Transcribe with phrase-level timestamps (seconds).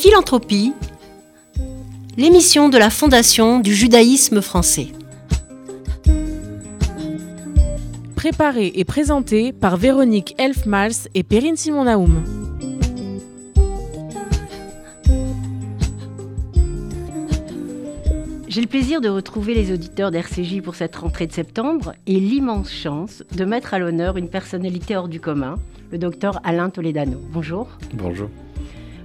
[0.00, 0.74] Philanthropie,
[2.16, 4.92] l'émission de la Fondation du judaïsme français.
[8.14, 12.22] Préparée et présentée par Véronique Elfmals et Perrine Simon-Naoum.
[18.46, 22.70] J'ai le plaisir de retrouver les auditeurs d'RCJ pour cette rentrée de septembre et l'immense
[22.70, 25.56] chance de mettre à l'honneur une personnalité hors du commun,
[25.90, 27.18] le docteur Alain Toledano.
[27.32, 27.66] Bonjour.
[27.94, 28.28] Bonjour.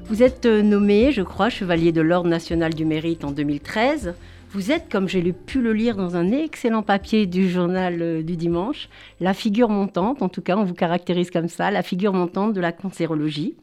[0.06, 4.16] Vous êtes euh, nommé, je crois, chevalier de l'Ordre national du mérite en 2013.
[4.50, 8.36] Vous êtes, comme j'ai pu le lire dans un excellent papier du journal euh, du
[8.36, 8.90] dimanche,
[9.22, 12.60] la figure montante, en tout cas on vous caractérise comme ça, la figure montante de
[12.60, 13.56] la cancérologie.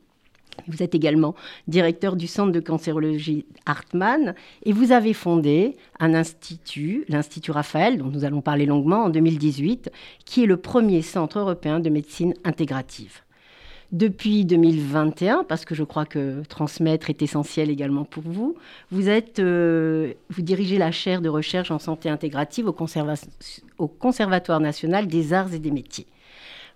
[0.66, 1.35] Vous êtes également
[1.69, 8.09] directeur du Centre de cancérologie Hartmann et vous avez fondé un institut, l'Institut Raphaël, dont
[8.09, 9.93] nous allons parler longuement en 2018,
[10.25, 13.21] qui est le premier centre européen de médecine intégrative.
[13.93, 18.55] Depuis 2021, parce que je crois que transmettre est essentiel également pour vous,
[18.93, 25.52] vous, euh, dirigez la chaire de recherche en santé intégrative au Conservatoire national des arts
[25.55, 26.07] et des métiers.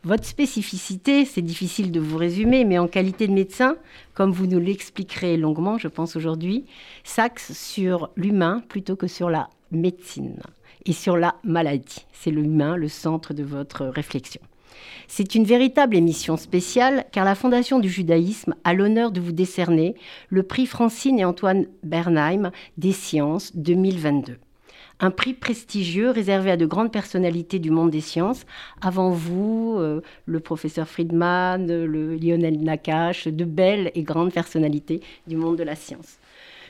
[0.03, 3.77] Votre spécificité, c'est difficile de vous résumer, mais en qualité de médecin,
[4.15, 6.65] comme vous nous l'expliquerez longuement, je pense aujourd'hui,
[7.05, 10.43] s'axe sur l'humain plutôt que sur la médecine
[10.85, 12.05] et sur la maladie.
[12.13, 14.41] C'est l'humain le centre de votre réflexion.
[15.09, 19.95] C'est une véritable émission spéciale car la Fondation du judaïsme a l'honneur de vous décerner
[20.29, 24.39] le prix Francine et Antoine Bernheim des sciences 2022
[25.01, 28.47] un prix prestigieux réservé à de grandes personnalités du monde des sciences.
[28.81, 35.37] Avant vous, euh, le professeur Friedman, le Lionel Nakache, de belles et grandes personnalités du
[35.37, 36.19] monde de la science.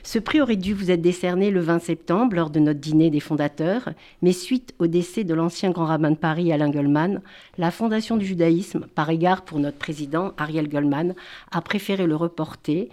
[0.05, 3.19] Ce prix aurait dû vous être décerné le 20 septembre lors de notre dîner des
[3.19, 3.89] fondateurs,
[4.21, 7.23] mais suite au décès de l'ancien grand rabbin de Paris, Alain Goldman,
[7.57, 11.15] la Fondation du judaïsme, par égard pour notre président, Ariel Goldman,
[11.51, 12.89] a préféré le reporter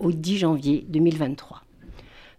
[0.00, 1.62] au 10 janvier 2023.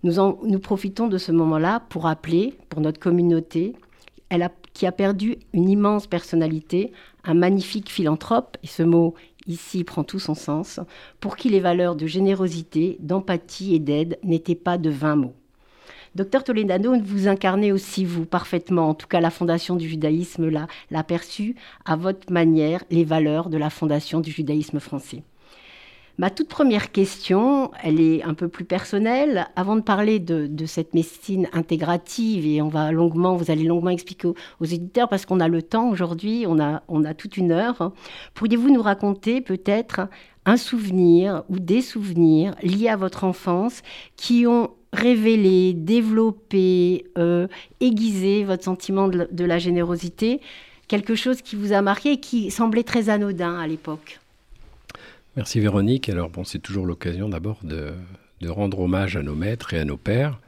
[0.04, 3.74] Nous, profitons de ce moment-là pour rappeler, pour notre communauté,
[4.74, 6.92] qui a perdu une immense personnalité,
[7.24, 9.16] un magnifique philanthrope, et ce mot
[9.48, 10.80] ici prend tout son sens,
[11.20, 15.36] pour qui les valeurs de générosité, d'empathie et d'aide n'étaient pas de vains mots.
[16.16, 21.04] Docteur Toledano, vous incarnez aussi, vous, parfaitement, en tout cas la Fondation du judaïsme l'a
[21.04, 25.24] perçu à votre manière, les valeurs de la Fondation du judaïsme français.
[26.18, 29.48] Ma toute première question, elle est un peu plus personnelle.
[29.58, 34.30] Avant de parler de, cette médecine intégrative, et on va longuement, vous allez longuement expliquer
[34.30, 37.92] aux, éditeurs parce qu'on a le temps aujourd'hui, on a, on a toute une heure.
[38.34, 40.08] Pourriez-vous nous raconter peut-être
[40.46, 43.82] un souvenir ou des souvenirs liés à votre enfance
[44.16, 47.48] qui ont révélé, développé, euh,
[47.82, 50.40] aiguisé votre sentiment de, de la générosité,
[50.88, 54.22] quelque chose qui vous a marqué et qui semblait très anodin à l'époque?
[55.36, 56.08] Merci Véronique.
[56.08, 57.94] Alors bon, c'est toujours l'occasion d'abord de,
[58.48, 60.40] rendre hommage à nos maîtres et à nos pères.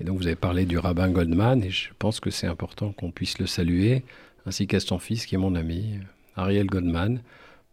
[0.00, 3.10] Et donc vous avez parlé du rabbin Goldman et je pense que c'est important qu'on
[3.10, 4.02] puisse le saluer,
[4.46, 5.98] ainsi qu'à son fils qui est mon ami,
[6.36, 7.20] Ariel Goldman,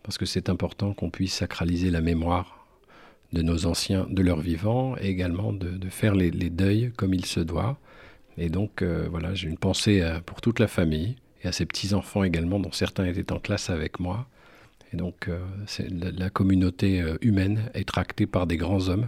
[0.03, 2.67] parce que c'est important qu'on puisse sacraliser la mémoire
[3.31, 7.39] de nos anciens, de leurs vivants, et également de, faire les, deuils comme il se
[7.39, 7.77] doit.
[8.37, 11.65] Et donc euh, voilà, j'ai une pensée euh, pour toute la famille et à ses
[11.65, 14.27] petits-enfants également, dont certains étaient en classe avec moi.
[14.93, 15.39] Et donc, euh,
[16.17, 19.07] la, communauté euh, humaine est tractée par des grands hommes,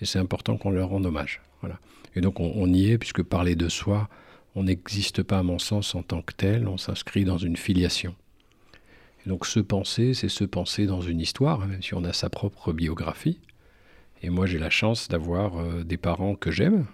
[0.00, 1.40] et c'est important qu'on leur rende hommage.
[1.60, 1.78] Voilà.
[2.14, 4.08] Et donc, on, y est, puisque parler de soi,
[4.54, 8.14] on n'existe pas, à mon sens, en tant que tel, on s'inscrit dans une filiation.
[9.24, 12.12] Et donc, se penser, c'est se penser dans une histoire, hein, même si on a
[12.12, 13.40] sa propre biographie.
[14.22, 16.86] Et moi, j'ai la chance d'avoir euh, des parents que j'aime,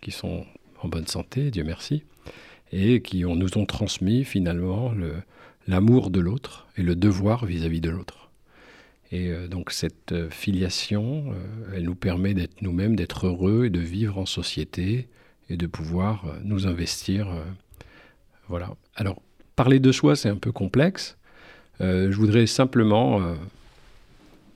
[0.00, 0.46] qui sont
[0.82, 2.04] en bonne santé, Dieu merci,
[2.72, 5.14] et qui nous ont transmis finalement le,
[5.66, 8.20] l'amour de l'autre et le devoir vis-à-vis de l'autre.
[9.12, 13.70] Et euh, donc cette euh, filiation, euh, elle nous permet d'être nous-mêmes, d'être heureux et
[13.70, 15.08] de vivre en société
[15.48, 17.26] et de pouvoir nous investir.
[18.46, 18.70] voilà.
[18.94, 19.20] Alors,
[19.56, 21.18] parler de soi, c'est un peu complexe.
[21.80, 23.20] je voudrais simplement,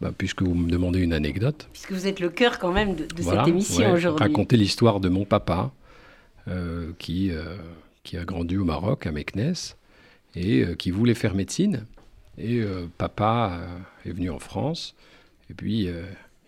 [0.00, 1.68] bah, puisque vous me demandez une anecdote.
[1.72, 4.22] Puisque vous êtes le cœur quand même de, cette émission aujourd'hui.
[4.22, 5.72] Raconter l'histoire de mon papa,
[6.98, 7.32] qui,
[8.04, 9.76] qui a grandi au Maroc, à Meknès,
[10.36, 11.86] et euh, qui voulait faire médecine.
[12.38, 14.94] Et euh, papa euh, est venu en France,
[15.50, 15.88] et puis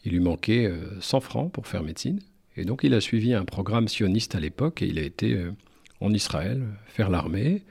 [0.05, 2.21] il lui manquait 100 francs pour faire médecine.
[2.57, 5.39] Et donc il a suivi un programme sioniste à l'époque, et il a été
[6.01, 7.63] en Israël faire l'armée.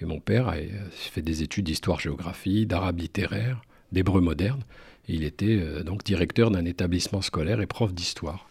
[0.00, 0.56] Et mon père a
[0.90, 4.64] fait des études d'histoire-géographie, d'arabe littéraire, d'hébreu moderne.
[5.08, 8.48] Et il était donc directeur d'un établissement scolaire et prof d'histoire.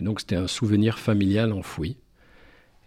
[0.00, 1.98] Donc c'était un souvenir familial enfoui.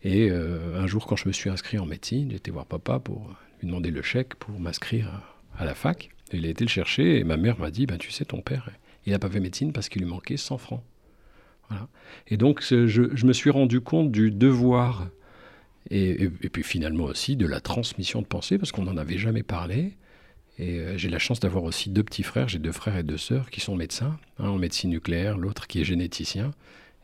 [0.04, 3.68] Et un jour, quand je me suis inscrit en médecine, j'étais voir papa pour lui
[3.68, 5.22] demander le chèque pour m'inscrire
[5.58, 6.10] à la fac.
[6.34, 8.70] il a été le chercher et ma mère m'a dit, ben, tu sais, ton père,
[9.06, 10.84] il n'a pas fait médecine parce qu'il lui manquait 100 francs.
[12.28, 15.10] Et donc, je, me suis rendu compte du devoir,
[15.90, 19.98] et, puis finalement aussi de la transmission de pensée, parce qu'on n'en avait jamais parlé.
[20.60, 23.18] Et euh, j'ai la chance d'avoir aussi deux petits frères, j'ai deux frères et deux
[23.18, 26.52] sœurs qui sont médecins, un en médecine nucléaire, l'autre qui est généticien.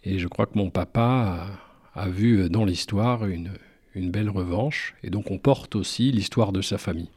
[0.04, 1.48] Et je crois que mon papa
[1.94, 3.52] a, vu dans l'histoire une,
[3.95, 7.10] une belle revanche, et donc on porte aussi l'histoire de sa famille.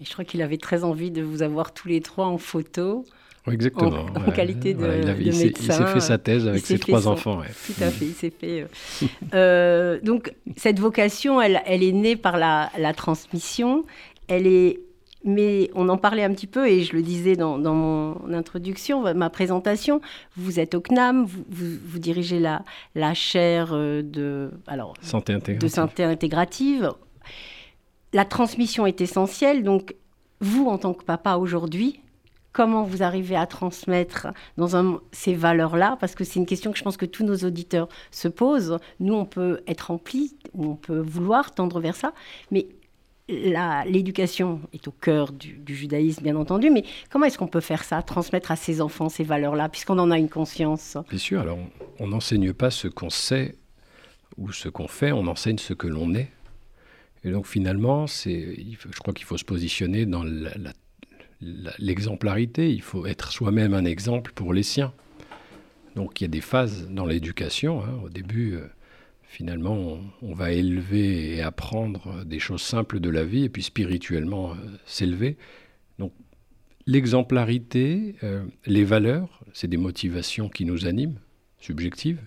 [0.00, 3.04] Et je crois qu'il avait très envie de vous avoir tous les trois en photo
[3.52, 4.06] exactement.
[4.14, 4.84] En, qualité de,
[5.20, 5.64] il, médecin.
[5.64, 7.40] Il s'est fait sa thèse avec ses trois enfants.
[7.66, 8.62] Tout à fait, il s'est fait.
[8.62, 13.84] Euh, euh, donc, cette vocation, elle, elle, est née par la, la, transmission.
[14.28, 14.80] Elle est.
[15.24, 19.02] Mais on en parlait un petit peu, et je le disais dans, dans mon introduction,
[19.14, 20.00] ma présentation.
[20.36, 22.62] Vous êtes au CNAM, vous, vous, dirigez la,
[22.94, 25.68] la chaire euh, de, alors, santé intégrative.
[25.68, 26.92] de santé intégrative.
[28.12, 29.64] La transmission est essentielle.
[29.64, 29.94] Donc,
[30.40, 32.00] vous, en tant que papa aujourd'hui,
[32.52, 35.96] comment vous arrivez à transmettre dans un, ces valeurs-là?
[36.00, 38.78] Parce que c'est une question que je pense que tous nos auditeurs se posent.
[39.00, 42.12] Nous, on peut être remplis, on peut vouloir tendre vers ça,
[42.50, 42.68] mais
[43.28, 48.02] l'éducation est au cœur du, judaïsme, bien entendu, mais comment est-ce qu'on peut faire ça,
[48.02, 51.58] transmettre à ses enfants ces valeurs-là, puisqu'on en a une conscience Bien sûr, alors
[51.98, 53.56] on n'enseigne pas ce qu'on sait
[54.36, 56.30] ou ce qu'on fait, on enseigne ce que l'on est.
[57.24, 60.72] Et donc finalement, je crois qu'il faut se positionner dans la, la
[61.40, 64.92] l'exemplarité, il faut être soi-même un exemple pour les siens.
[65.96, 67.82] Donc il y a des phases dans l'éducation.
[67.82, 68.00] Hein.
[68.04, 68.66] Au début, euh,
[69.28, 74.52] finalement, on, va élever et apprendre des choses simples de la vie, et puis spirituellement
[74.52, 74.54] euh,
[74.86, 75.36] s'élever.
[75.98, 76.12] Donc
[76.86, 81.18] l'exemplarité, euh, les valeurs, c'est des motivations qui nous animent,
[81.60, 82.20] subjectives.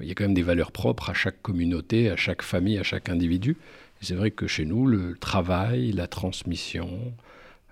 [0.00, 2.82] Il y a quand même des valeurs propres à chaque communauté, à chaque famille, à
[2.82, 3.56] chaque individu.
[4.00, 7.14] C'est vrai que chez nous, le travail, la transmission,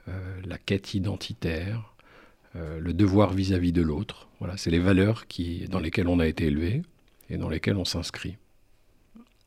[0.08, 0.12] euh,
[0.44, 1.90] la quête identitaire,
[2.78, 4.28] le devoir vis-à-vis de l'autre.
[4.38, 6.82] Voilà, c'est les valeurs qui, dans lesquelles on a été élevé
[7.28, 8.37] et dans lesquelles on s'inscrit.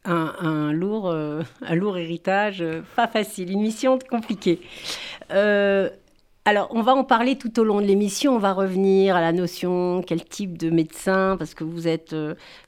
[0.07, 2.63] Un, lourd, euh, un lourd héritage,
[2.95, 4.61] pas facile, une mission compliquée.
[5.29, 8.35] alors, on va en parler tout au long de l'émission.
[8.35, 12.15] On va revenir à la notion, quel type de médecin, parce que vous êtes,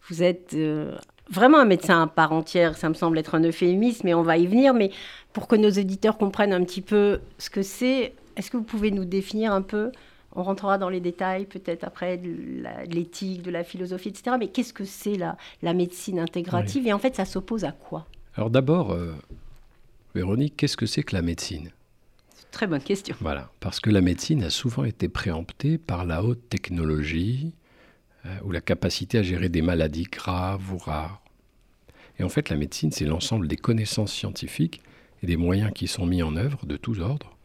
[0.09, 0.56] vous êtes
[1.30, 2.77] vraiment un médecin à part entière.
[2.77, 4.74] Ça me semble être un euphémisme, mais on va y venir.
[4.74, 4.91] Mais
[5.33, 8.91] pour que nos éditeurs comprennent un petit peu ce que c'est, est-ce que vous pouvez
[8.91, 9.91] nous définir un peu
[10.36, 14.36] on rentrera dans les détails peut-être après de l'éthique, de la philosophie, etc.
[14.40, 18.06] Mais qu'est-ce que c'est la, la médecine intégrative Et en fait, ça s'oppose à quoi?
[18.36, 19.14] Alors d'abord, euh,
[20.16, 21.72] Véronique, qu'est-ce que c'est que la médecine?
[22.52, 23.16] Très bonne question.
[23.22, 27.54] Voilà, parce que la médecine a souvent été préemptée par la haute technologie
[28.25, 31.22] euh, ou la capacité à gérer des maladies graves ou rares.
[32.18, 34.82] Et en fait, la médecine, c'est l'ensemble des connaissances scientifiques
[35.24, 37.38] et des moyens qui sont mis en œuvre de tous ordres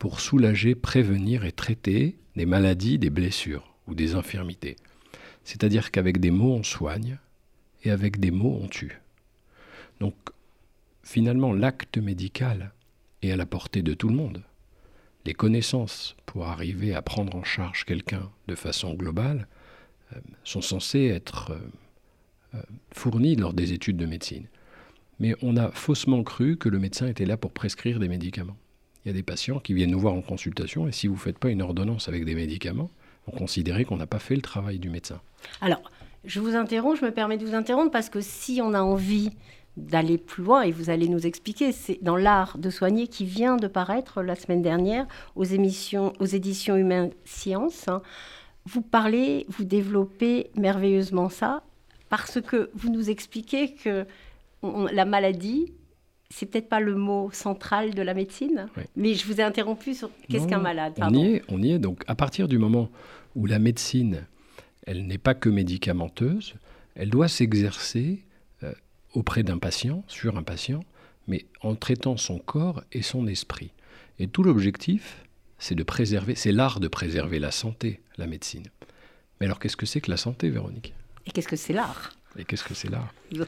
[0.00, 4.76] pour soulager, prévenir et traiter des maladies, des blessures ou des infirmités.
[5.44, 7.18] C'est-à-dire qu'avec des mots on soigne
[7.84, 9.00] et avec des mots on tue.
[10.00, 10.14] Donc
[11.04, 12.72] finalement l'acte médical
[13.22, 14.42] est à la portée de tout le monde.
[15.26, 19.46] Les connaissances pour arriver à prendre en charge quelqu'un de façon globale
[20.14, 21.60] euh, sont censées être euh,
[22.54, 22.62] euh,
[22.92, 24.46] fournies lors des études de médecine
[25.18, 28.56] mais on a faussement cru que le médecin était là pour prescrire des médicaments.
[29.04, 31.18] Il y a des patients qui viennent nous voir en consultation et si vous ne
[31.18, 32.90] faites pas une ordonnance avec des médicaments,
[33.26, 35.20] on considérait qu'on n'a pas fait le travail du médecin.
[35.60, 35.82] Alors,
[36.24, 39.30] je vous interromps, je me permets de vous interrompre parce que si on a envie
[39.76, 43.56] d'aller plus loin, et vous allez nous expliquer, c'est dans l'art de soigner qui vient
[43.56, 47.88] de paraître la semaine dernière aux, aux éditions Humain Science.
[47.88, 48.02] Hein.
[48.66, 51.62] Vous parlez, vous développez merveilleusement ça
[52.08, 54.06] parce que vous nous expliquez que
[54.62, 55.72] la maladie,
[56.30, 60.10] c'est peut-être pas le mot central de la médecine, mais je vous ai interrompu sur
[60.28, 60.94] qu'est-ce qu'un malade.
[60.98, 61.78] On y est, on y est.
[61.78, 62.88] Donc, à partir du moment
[63.34, 64.26] où la médecine,
[64.86, 66.54] elle n'est pas que médicamenteuse,
[66.94, 68.24] elle doit s'exercer
[68.62, 68.72] euh,
[69.12, 70.80] auprès d'un patient, sur un patient,
[71.26, 73.72] mais en traitant son corps et son esprit.
[74.18, 75.24] Et tout l'objectif,
[75.58, 78.66] c'est de préserver, c'est l'art de préserver la santé, la médecine.
[79.40, 80.94] Mais alors, qu'est-ce que c'est que la santé, Véronique?
[81.26, 82.12] Et qu'est-ce que c'est l'art?
[82.38, 83.12] Et qu'est-ce que c'est l'art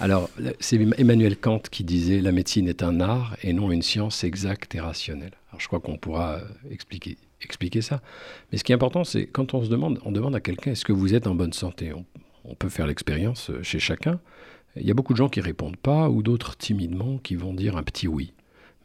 [0.00, 4.24] Alors, c'est Emmanuel Kant qui disait la médecine est un art et non une science
[4.24, 5.32] exacte et rationnelle.
[5.50, 8.00] Alors, je crois qu'on pourra euh, expliquer, expliquer ça.
[8.50, 10.84] Mais ce qui est important, c'est quand on se demande, on demande à quelqu'un est-ce
[10.84, 11.92] que vous êtes en bonne santé?
[11.92, 12.04] On,
[12.44, 14.18] on, peut faire l'expérience euh, chez chacun.
[14.76, 17.76] Il y a beaucoup de gens qui répondent pas ou d'autres timidement qui vont dire
[17.76, 18.32] un petit oui,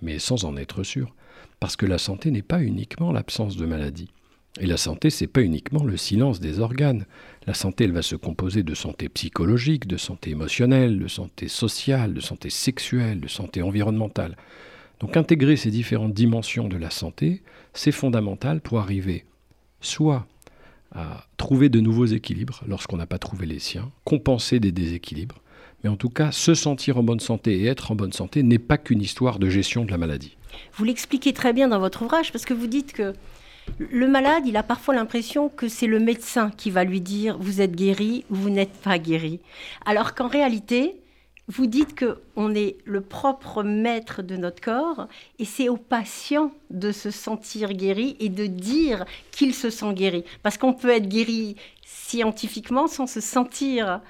[0.02, 1.16] mais sans en être sûr.
[1.62, 4.12] Parce que la santé n'est pas uniquement l'absence de maladie.
[4.60, 7.06] Et la santé, c'est pas uniquement le silence des organes.
[7.46, 12.14] La santé, elle va se composer de santé psychologique, de santé émotionnelle, de santé sociale,
[12.14, 14.36] de santé sexuelle, de santé environnementale.
[15.00, 19.26] Donc intégrer ces différentes dimensions de la santé, c'est fondamental pour arriver
[19.80, 20.26] soit
[20.92, 25.42] à trouver de nouveaux équilibres lorsqu'on n'a pas trouvé les siens, compenser des déséquilibres.
[25.84, 28.58] Mais en tout cas, se sentir en bonne santé et être en bonne santé n'est
[28.58, 30.36] pas qu'une histoire de gestion de la maladie.
[30.74, 33.14] Vous l'expliquez très bien dans votre ouvrage parce que vous dites que
[33.78, 37.62] le malade, il a parfois l'impression que c'est le médecin qui va lui dire vous
[37.62, 39.40] êtes guéri ou vous n'êtes pas guéri.
[39.86, 41.02] Alors qu'en réalité,
[41.48, 45.08] vous dites que on est le propre maître de notre corps
[45.40, 50.26] et c'est au patient de se sentir guéri et de dire qu'il se sent guéri.
[50.44, 51.56] Parce qu'on peut être guéri
[51.86, 54.02] scientifiquement sans se sentir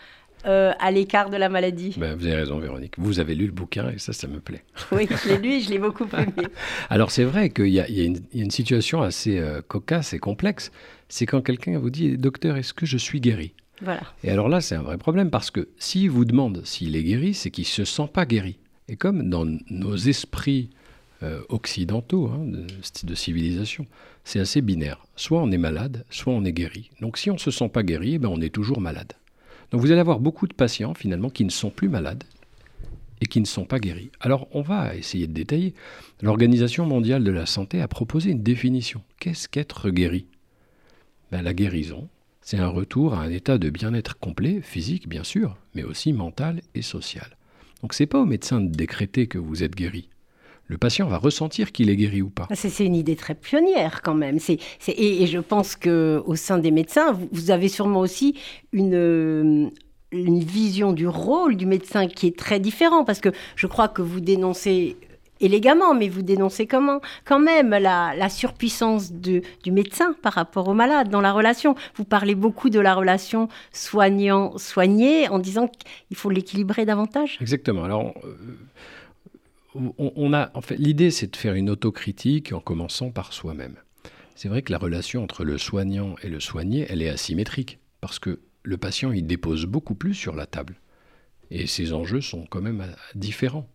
[0.46, 1.96] euh, à l'écart de la maladie.
[1.98, 2.94] Ben, vous avez raison, Véronique.
[2.98, 4.64] Vous avez lu le bouquin et ça, ça me plaît.
[4.92, 6.48] Oui, je l'ai lu et je l'ai beaucoup aimé.
[6.90, 10.72] Alors, c'est vrai qu'il y, a une situation assez euh, cocasse et complexe.
[11.10, 13.54] C'est quand quelqu'un vous dit Docteur, est-ce que je suis guéri?
[13.82, 14.02] Voilà.
[14.24, 17.34] Et alors là, c'est un vrai problème parce que s'il vous demande s'il est guéri,
[17.34, 18.58] c'est qu'il ne se sent pas guéri.
[18.90, 20.70] Et comme dans nos esprits
[21.24, 22.66] euh, occidentaux hein, de,
[23.04, 23.86] de civilisation,
[24.24, 25.06] c'est assez binaire.
[25.16, 26.90] Soit on est malade, soit on est guéri.
[27.02, 29.14] Donc si on ne se sent pas guéri, ben on est toujours malade.
[29.72, 32.24] Donc vous allez avoir beaucoup de patients finalement qui ne sont plus malades
[33.22, 34.12] et qui ne sont pas guéris.
[34.20, 35.74] Alors on va essayer de détailler.
[36.22, 39.02] L'Organisation mondiale de la santé a proposé une définition.
[39.20, 40.28] Qu'est-ce qu'être guéri?
[41.32, 42.08] Ben, La guérison,
[42.42, 46.62] c'est un retour à un état de bien-être complet, physique bien sûr, mais aussi mental
[46.76, 47.36] et social.
[47.82, 50.10] Donc c'est pas au médecin de décréter que vous êtes guéri
[50.68, 52.48] le patient va ressentir qu'il est guéri ou pas.
[52.54, 54.38] C'est une idée très pionnière quand même.
[54.88, 58.36] et, je pense qu'au sein des médecins, vous, avez sûrement aussi
[58.74, 59.72] une,
[60.12, 64.02] une vision du rôle du médecin qui est très différent parce que je crois que
[64.02, 64.98] vous dénoncez
[65.40, 71.10] élégamment, mais vous dénoncez comment quand même la, surpuissance du médecin par rapport au malade
[71.10, 71.76] dans la relation.
[71.96, 77.38] Vous parlez beaucoup de la relation soignant-soigné en disant qu'il faut l'équilibrer davantage.
[77.40, 77.84] Exactement.
[77.84, 78.36] Alors, euh,
[79.98, 83.76] on, a, en fait, l'idée, c'est de faire une autocritique en commençant par soi-même.
[84.36, 88.20] C'est vrai que la relation entre le soignant et le soigné, elle est asymétrique, parce
[88.20, 90.76] que le patient, il dépose beaucoup plus sur la table.
[91.50, 93.68] Et ses enjeux sont quand même euh, différents.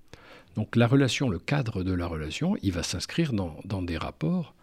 [0.54, 4.54] Donc la relation, le cadre de la relation, il va s'inscrire dans, des rapports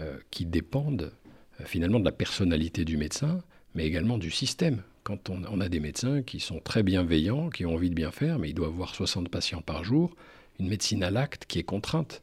[0.00, 1.12] euh, qui dépendent
[1.60, 3.40] euh, finalement de la personnalité du médecin,
[3.74, 4.82] mais également du système.
[5.04, 8.10] Quand on, on, a des médecins qui sont très bienveillants, qui ont envie de bien
[8.10, 10.14] faire, mais ils doivent voir 60 patients par jour,
[10.58, 12.22] une médecine à l'acte qui est contrainte.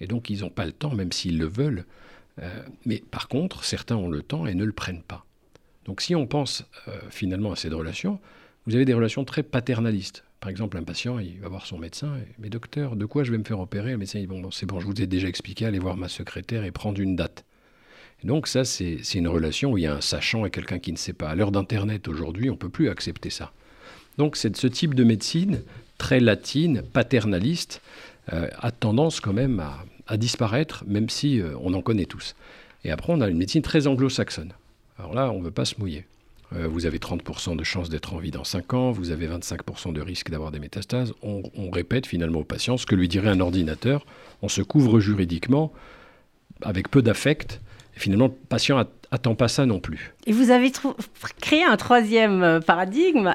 [0.00, 1.84] Et donc ils n'ont pas le temps, même s'ils le veulent.
[2.42, 5.24] Euh, mais par contre, certains ont le temps et ne le prennent pas.
[5.84, 8.20] Donc si on pense euh, finalement à cette relation,
[8.66, 10.24] vous avez des relations très paternalistes.
[10.40, 13.32] Par exemple, un patient, il va voir son médecin, et, mais docteur, de quoi je
[13.32, 13.92] vais me faire opérer?
[13.92, 16.08] Le médecin dit, bon, bon c'est bon, je vous ai déjà expliqué, allez voir ma
[16.08, 17.44] secrétaire et prendre une date.
[18.22, 20.92] Et donc ça, c'est une relation où il y a un sachant et quelqu'un qui
[20.92, 21.30] ne sait pas.
[21.30, 23.52] À l'heure d'Internet, aujourd'hui, on ne peut plus accepter ça.
[24.18, 25.62] Donc c'est ce type de médecine
[25.98, 27.80] très latine, paternaliste,
[28.32, 29.62] euh, a tendance quand même
[30.06, 32.34] à, disparaître, même si euh, on en connaît tous.
[32.84, 34.52] Et après, on a une médecine très anglo-saxonne.
[34.98, 36.06] Alors là, on ne veut pas se mouiller.
[36.52, 39.92] Euh, vous avez 30% de chances d'être en vie dans 5 ans, vous avez 25%
[39.92, 41.12] de risque d'avoir des métastases.
[41.22, 44.06] On, on, répète finalement au patient ce que lui dirait un ordinateur.
[44.42, 45.72] On se couvre juridiquement
[46.62, 47.60] avec peu d'affect
[47.96, 50.14] finalement, le patient attend pas ça non plus.
[50.26, 50.70] Et vous avez
[51.40, 53.34] créé un troisième euh, paradigme,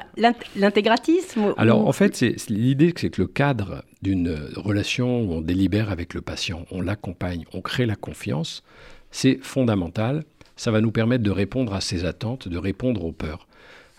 [0.56, 6.14] l'intégratisme Alors, en fait, l'idée, c'est que le cadre d'une relation où on délibère avec
[6.14, 8.62] le patient, on l'accompagne, on crée la confiance,
[9.10, 10.24] c'est fondamental.
[10.56, 13.46] Ça va nous permettre de répondre à ses attentes, de répondre aux peurs.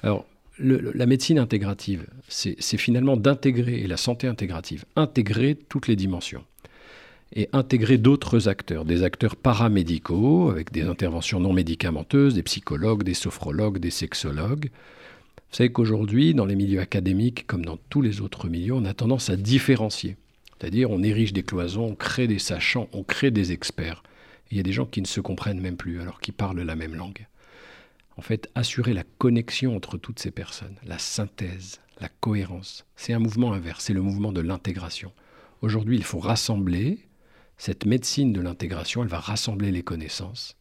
[0.01, 0.25] Alors,
[0.59, 6.43] la médecine intégrative, c'est finalement d'intégrer, et la santé intégrative, intégrer toutes les dimensions
[7.35, 13.15] et intégrer d'autres acteurs, des acteurs paramédicaux avec des interventions non médicamenteuses, des psychologues, des
[13.15, 14.69] sophrologues, des sexologues.
[15.35, 18.93] Vous savez qu'aujourd'hui, dans les milieux académiques, comme dans tous les autres milieux, on a
[18.93, 20.15] tendance à différencier.
[20.59, 24.03] C'est-à-dire, on érige des cloisons, on crée des sachants, on crée des experts.
[24.51, 26.75] il y a des gens qui ne se comprennent même plus, alors qu'ils parlent la
[26.75, 27.27] même langue.
[28.15, 33.19] En fait, assurer la connexion entre toutes ces personnes, la synthèse, la cohérence, c'est un
[33.19, 35.11] mouvement inverse, c'est le mouvement de l'intégration.
[35.61, 36.99] Aujourd'hui, il faut rassembler,
[37.57, 40.57] cette médecine de l'intégration, elle va rassembler les connaissances,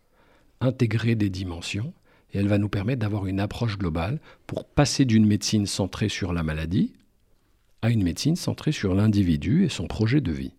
[0.61, 1.92] intégrer des dimensions,
[2.32, 6.32] et elle va nous permettre d'avoir une approche globale pour passer d'une médecine centrée sur
[6.32, 6.92] la maladie
[7.82, 10.52] à une médecine centrée sur l'individu et son projet de vie.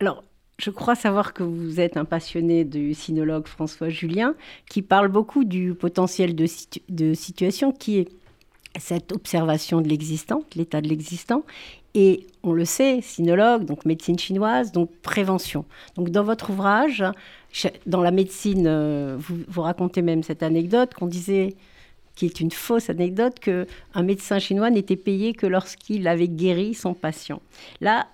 [0.00, 0.22] Alors,
[0.58, 4.34] je crois savoir que vous êtes un passionné du sinologue François Julien,
[4.70, 6.46] qui parle beaucoup du potentiel de,
[6.88, 8.08] de situation qui est
[8.78, 11.44] cette observation de l'existant, l'état de l'existant,
[11.94, 15.64] et on le sait, sinologue, donc médecine chinoise, donc prévention.
[15.96, 17.04] Donc dans votre ouvrage,
[17.86, 21.54] dans la médecine, euh, vous, racontez même cette anecdote qu'on disait,
[22.16, 26.94] qui est une fausse anecdote, qu'un médecin chinois n'était payé que lorsqu'il avait guéri son
[26.94, 27.40] patient.
[27.80, 28.06] Là,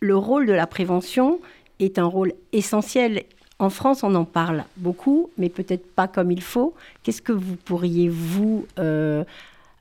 [0.00, 1.40] le rôle de la prévention
[1.78, 3.24] est un rôle essentiel
[3.62, 6.74] en France, on en parle beaucoup, mais peut-être pas comme il faut.
[7.04, 9.22] Qu'est-ce que vous pourriez, vous, euh,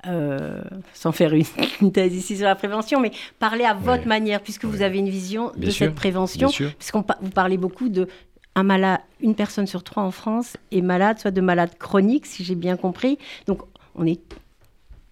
[0.08, 0.62] euh,
[0.93, 4.81] sans faire une, thèse ici sur la prévention, mais parler à votre manière, puisque vous
[4.81, 8.08] avez une vision de cette prévention, puisqu'on vous parlez beaucoup de
[8.55, 12.43] un malade, une personne sur trois en France est malade, soit de malade chronique, si
[12.43, 13.17] j'ai bien compris.
[13.48, 13.62] Donc
[13.96, 14.20] on est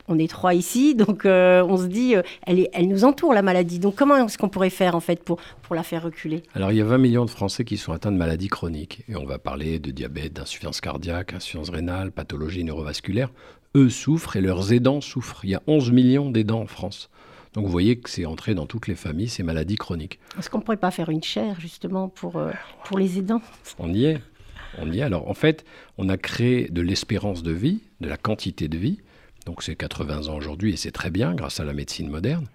[0.10, 3.44] on est trois ici, donc euh, on se dit, euh, elle, elle nous entoure la
[3.44, 3.80] maladie.
[3.80, 6.44] Donc comment est-ce qu'on pourrait faire en fait pour, pour la faire reculer?
[6.56, 9.04] Alors il y a 20 millions de Français qui sont atteints de maladies chroniques.
[9.08, 13.30] Et on va parler de diabète, d'insuffisance cardiaque, insuffisance rénale, pathologie neurovasculaire.
[13.80, 15.44] Eux souffrent et leurs aidants souffrent.
[15.44, 17.10] Il y a 11 millions d'aidants en France.
[17.54, 20.20] Donc vous voyez que c'est entré dans toutes les familles, ces maladies chroniques.
[20.38, 22.52] Est-ce qu'on ne pourrait pas faire une chaire justement pour, euh,
[22.84, 23.42] pour les aidants?
[23.80, 24.22] On y est.
[24.78, 25.02] On y est.
[25.02, 25.66] Alors en fait,
[25.98, 29.00] on a créé de l'espérance de vie, de la quantité de vie
[29.50, 32.48] donc c'est 80 ans aujourd'hui et c'est très bien grâce à la médecine moderne.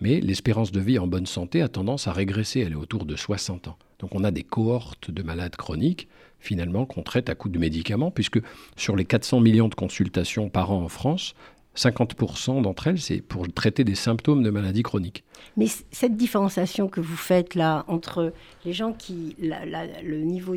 [0.00, 3.14] Mais l'espérance de vie en bonne santé a tendance à régresser, elle est autour de
[3.14, 3.78] 60 ans.
[3.98, 6.08] Donc on a des cohortes de malades chroniques
[6.40, 8.40] finalement qu'on traite à coup de médicaments, puisque
[8.76, 11.34] sur les 400 millions de consultations par an en France,
[11.76, 15.24] 50% d'entre elles, c'est pour traiter des symptômes de maladies chroniques.
[15.56, 18.32] Mais cette différenciation que vous faites là entre
[18.64, 20.54] les gens qui, le niveau,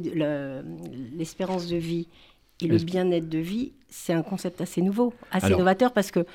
[1.16, 2.08] l'espérance de vie
[2.62, 6.26] et le bien-être de vie, c'est un concept assez nouveau, assez novateur, parce que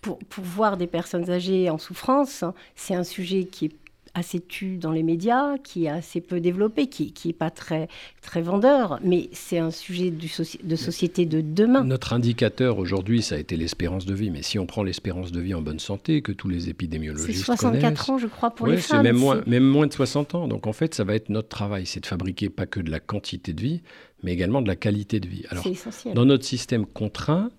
[0.00, 3.79] pour, pour, voir des personnes âgées en souffrance, c'est un sujet qui est
[4.14, 7.88] assez tu dans les médias, qui est assez peu développé, qui n'est pas très,
[8.22, 10.30] très vendeur, mais c'est un sujet du
[10.62, 11.84] de société de demain.
[11.84, 15.40] Notre indicateur aujourd'hui, ça a été l'espérance de vie, mais si on prend l'espérance de
[15.40, 18.76] vie en bonne santé, que tous les épidémiologistes C'est 64 ans, je crois, pour les
[18.76, 19.02] femmes.
[19.02, 20.48] Même moins, même moins de 60 ans.
[20.48, 23.00] Donc en fait, ça va être notre travail, c'est de fabriquer pas que de la
[23.00, 23.82] quantité de vie,
[24.22, 25.44] mais également de la qualité de vie.
[25.50, 26.14] Alors, essentiel.
[26.14, 27.50] dans notre système contraint,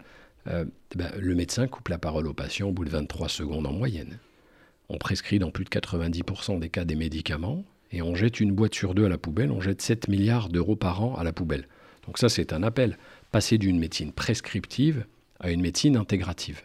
[0.48, 0.66] euh,
[0.96, 4.18] ben, le médecin coupe la parole au patient au bout de 23 secondes en moyenne.
[4.94, 8.76] On prescrit dans plus de 90% des cas des médicaments et on jette une boîte
[8.76, 11.70] sur deux à la poubelle, on jette 7 milliards d'euros par an à la poubelle.
[12.06, 12.98] Donc ça, c'est un appel.
[13.32, 15.06] Passer d'une médecine prescriptive
[15.40, 16.64] à une médecine intégrative.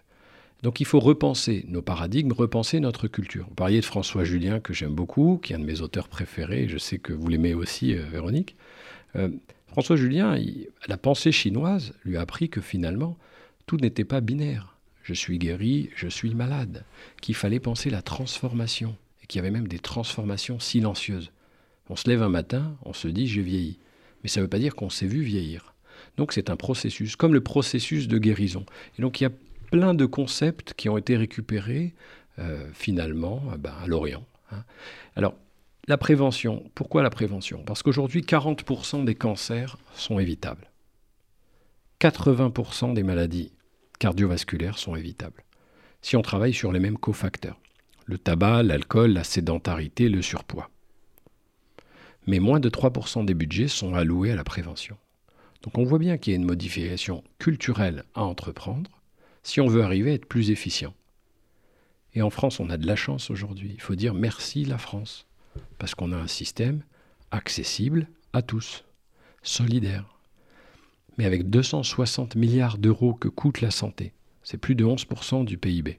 [0.64, 3.46] Donc il faut repenser nos paradigmes, repenser notre culture.
[3.48, 6.66] Vous parliez de François Julien, que j'aime beaucoup, qui est un de mes auteurs préférés,
[6.68, 8.56] je sais que vous l'aimez aussi, euh, Véronique.
[9.14, 9.28] Euh,
[9.68, 10.36] François Julien,
[10.88, 13.16] la pensée chinoise lui a appris que finalement,
[13.66, 14.75] tout n'était pas binaire
[15.06, 16.84] je suis guéri, je suis malade,
[17.22, 21.30] qu'il fallait penser la transformation, et qu'il y avait même des transformations silencieuses.
[21.88, 23.78] On se lève un matin, on se dit j'ai vieilli,
[24.22, 25.74] mais ça ne veut pas dire qu'on s'est vu vieillir.
[26.16, 28.66] Donc c'est un processus, comme le processus de guérison.
[28.98, 29.32] Et donc il y a
[29.70, 31.94] plein de concepts qui ont été récupérés
[32.40, 34.26] euh, finalement euh, ben, à l'Orient.
[34.50, 34.64] Hein.
[35.14, 35.36] Alors
[35.86, 37.62] la prévention, pourquoi la prévention?
[37.62, 40.68] Parce qu'aujourd'hui 40% des cancers sont évitables.
[42.00, 43.52] 80% des maladies
[43.98, 45.44] cardiovasculaires sont évitables.
[46.02, 47.60] Si on travaille sur les mêmes cofacteurs,
[48.04, 50.70] le tabac, l'alcool, la sédentarité, le surpoids.
[52.26, 54.96] Mais moins de 3% des budgets sont alloués à la prévention.
[55.62, 58.90] Donc on voit bien qu'il y a une modification culturelle à entreprendre
[59.42, 60.94] si on veut arriver à être plus efficient.
[62.14, 63.72] Et en France, on a de la chance aujourd'hui.
[63.74, 65.26] Il faut dire merci la France,
[65.78, 66.82] parce qu'on a un système
[67.30, 68.84] accessible à tous,
[69.42, 70.15] solidaire
[71.16, 75.98] mais avec 260 milliards d'euros que coûte la santé, c'est plus de 11% du PIB,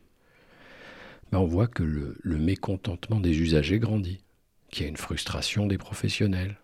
[1.33, 4.23] on voit que le mécontentement des usagers grandit,
[4.71, 6.57] qu'il y a une frustration des professionnels,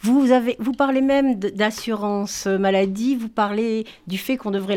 [0.00, 4.76] vous, avez, vous parlez même d'assurance maladie, vous parlez du fait qu'on devrait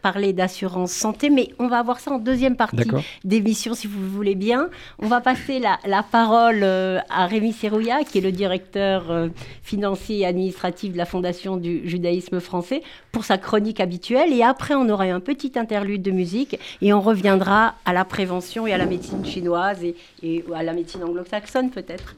[0.00, 2.88] parler d'assurance santé, mais on va voir ça en deuxième partie
[3.24, 4.68] d'émission, si vous voulez bien.
[4.98, 9.28] On va passer la, parole euh, à Rémi Serrouillat, qui est le directeur euh,
[9.62, 14.32] financier et administratif de la Fondation du judaïsme français, pour sa chronique habituelle.
[14.32, 18.66] Et après, on aura un petit interlude de musique et on reviendra à la prévention
[18.66, 22.14] et à la médecine chinoise et, et à la médecine anglo-saxonne peut-être.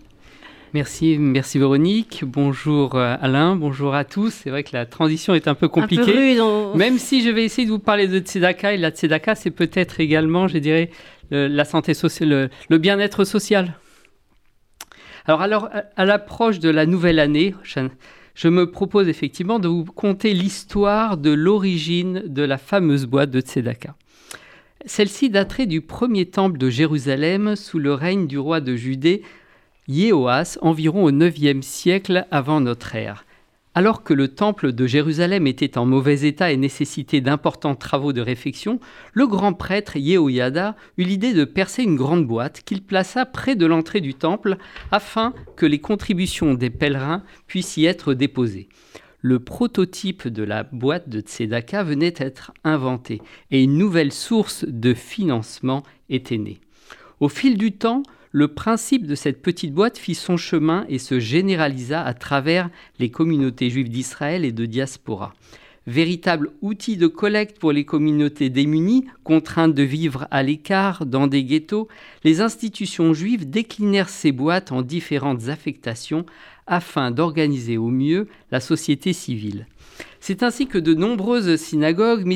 [0.75, 2.25] Merci, merci Véronique.
[2.27, 4.31] Bonjour euh, Alain, bonjour à tous.
[4.31, 6.39] C'est vrai que la transition est un peu compliquée.
[6.75, 10.01] Même si je vais essayer de vous parler de Tzedaka, et la Tzedaka, c'est peut-être
[10.01, 10.91] également, je dirais,
[11.31, 13.75] la santé sociale, le, bien-être social.
[15.27, 17.55] Alors, alors à l'approche de la nouvelle année,
[18.35, 23.41] je me propose effectivement de vous conter l'histoire de l'origine de la fameuse boîte de
[23.41, 23.95] Tzedaka.
[24.87, 29.23] Celle-ci daterait du premier temple de Jérusalem sous le règne du roi de Judée
[29.89, 33.25] Yéhoas environ au IXe siècle avant notre ère.
[33.75, 38.21] Alors que le temple de Jérusalem était en mauvais état et nécessitait d'importants travaux de
[38.21, 38.79] réfection,
[39.13, 43.67] le grand prêtre Yehoyada eut l'idée de percer une grande boîte qu'il plaça près de
[43.67, 44.57] l'entrée du temple
[44.93, 48.69] afin que les contributions des pèlerins puissent y être déposées.
[49.21, 54.95] Le prototype de la boîte de Tzedaka venait d'être inventé et une nouvelle source de
[54.95, 56.61] financement était née.
[57.21, 61.21] Au fil du temps, le principe de cette petite boîte fit son chemin et se
[61.21, 65.35] généralisa à travers les communautés juives d'Israël et de diaspora.
[65.87, 71.45] Véritable outil de collecte pour les communautés démunies, contraintes de vivre à l'écart dans des
[71.45, 71.89] ghettos,
[72.25, 76.25] les institutions juives déclinèrent ces boîtes en différentes affectations
[76.67, 79.67] afin d'organiser au mieux la société civile.
[80.21, 82.27] C'est ainsi que de nombreuses synagogues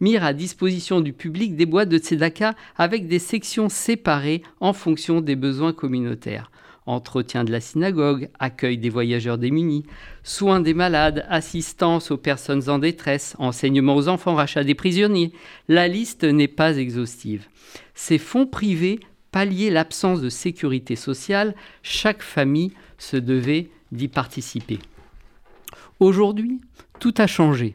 [0.00, 5.20] mirent à disposition du public des boîtes de tzedaka avec des sections séparées en fonction
[5.20, 6.50] des besoins communautaires.
[6.86, 9.84] Entretien de la synagogue, accueil des voyageurs démunis,
[10.22, 15.32] soins des malades, assistance aux personnes en détresse, enseignement aux enfants, rachat des prisonniers.
[15.68, 17.46] La liste n'est pas exhaustive.
[17.94, 18.98] Ces fonds privés
[19.30, 24.78] palliaient l'absence de sécurité sociale, chaque famille se devait d'y participer.
[25.98, 26.60] Aujourd'hui,
[26.98, 27.74] tout a changé.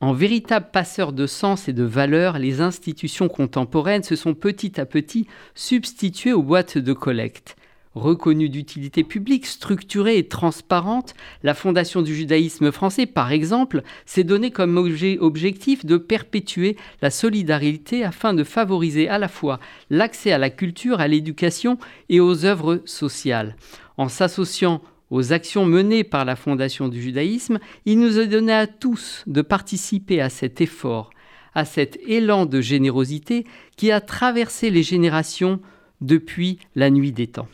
[0.00, 4.86] En véritable passeur de sens et de valeurs, les institutions contemporaines se sont petit à
[4.86, 5.26] petit
[5.56, 7.56] substituées aux boîtes de collecte.
[7.96, 14.52] Reconnue d'utilité publique, structurée et transparente, la Fondation du judaïsme français, par exemple, s'est donné
[14.52, 19.58] comme objectif de perpétuer la solidarité afin de favoriser à la fois
[19.90, 21.76] l'accès à la culture, à l'éducation
[22.08, 23.56] et aux œuvres sociales.
[23.96, 28.66] En s'associant aux actions menées par la Fondation du judaïsme, il nous est donné à
[28.66, 31.10] tous de participer à cet effort,
[31.54, 35.60] à cet élan de générosité qui a traversé les générations
[36.00, 37.48] depuis la nuit des temps.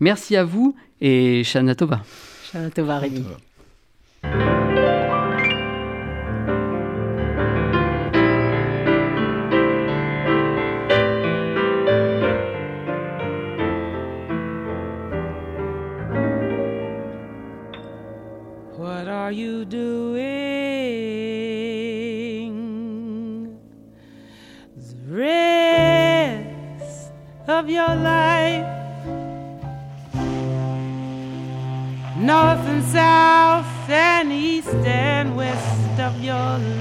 [0.00, 2.02] Merci à vous et Shana Tova.
[2.50, 3.24] Shana Tova, Rémi.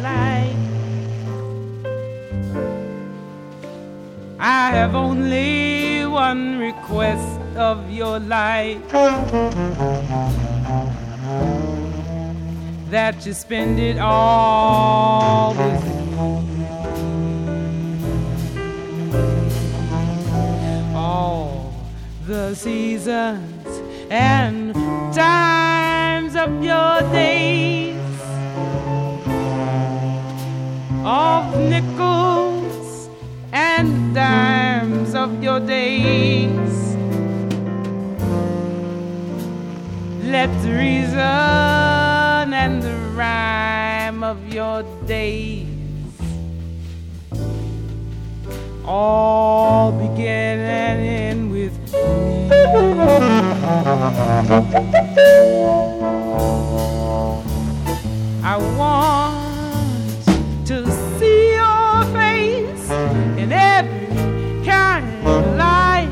[0.02, 0.56] Life.
[4.40, 8.82] I have only one request of your life
[12.90, 16.00] that you spend it all with me.
[20.96, 21.74] All
[22.26, 23.68] the seasons
[24.10, 24.74] and
[25.14, 27.99] times of your days,
[31.10, 33.10] the nickels
[33.52, 36.96] and dimes of your days.
[40.36, 45.66] Let the reason and the rhyme of your days
[48.86, 52.50] all begin and end with me.
[58.44, 59.29] I want
[63.52, 66.10] and every kind of light.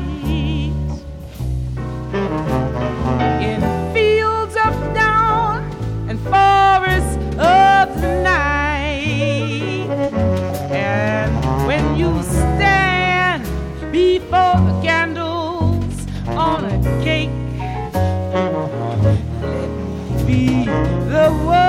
[3.40, 3.60] In
[3.94, 5.62] fields of dawn
[6.08, 9.88] and forests of the night.
[10.72, 13.44] And when you stand
[13.92, 17.30] before the candles on a cake,
[19.02, 21.67] let me be the one.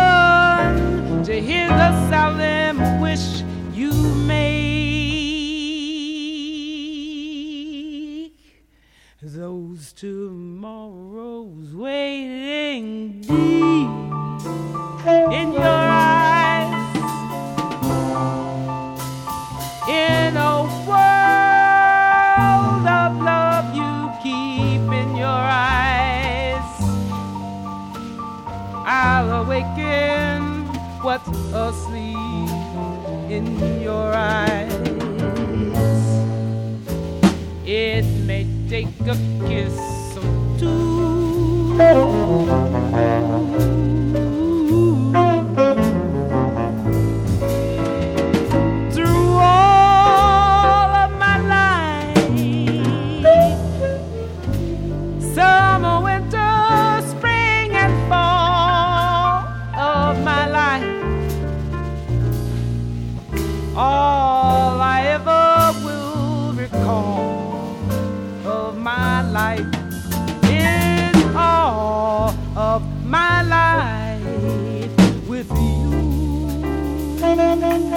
[77.61, 77.93] Thank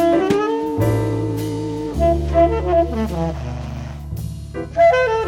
[4.76, 5.21] you.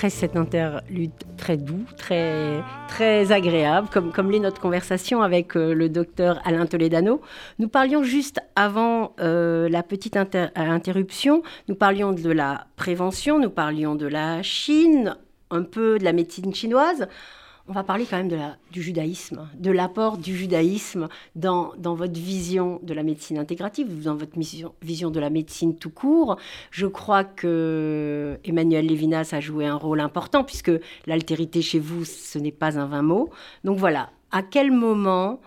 [0.00, 5.74] Après cet interlude très doux, très, très agréable, comme, comme l'est notre conversation avec euh,
[5.74, 7.20] le docteur Alain Toledano,
[7.58, 13.94] nous parlions juste avant euh, la petite interruption, nous parlions de la prévention, nous parlions
[13.94, 15.16] de la Chine,
[15.50, 17.06] un peu de la médecine chinoise
[17.68, 22.94] on va parler quand même du judaïsme, de l'apport du judaïsme dans, votre vision de
[22.94, 24.38] la médecine intégrative, dans votre
[24.82, 26.36] vision de la médecine tout court.
[26.70, 30.72] Je crois que Emmanuel Lévinas a joué un rôle important puisque
[31.06, 33.30] l'altérité chez vous, ce n'est pas un vain mot.
[33.64, 35.40] Donc voilà, à quel moment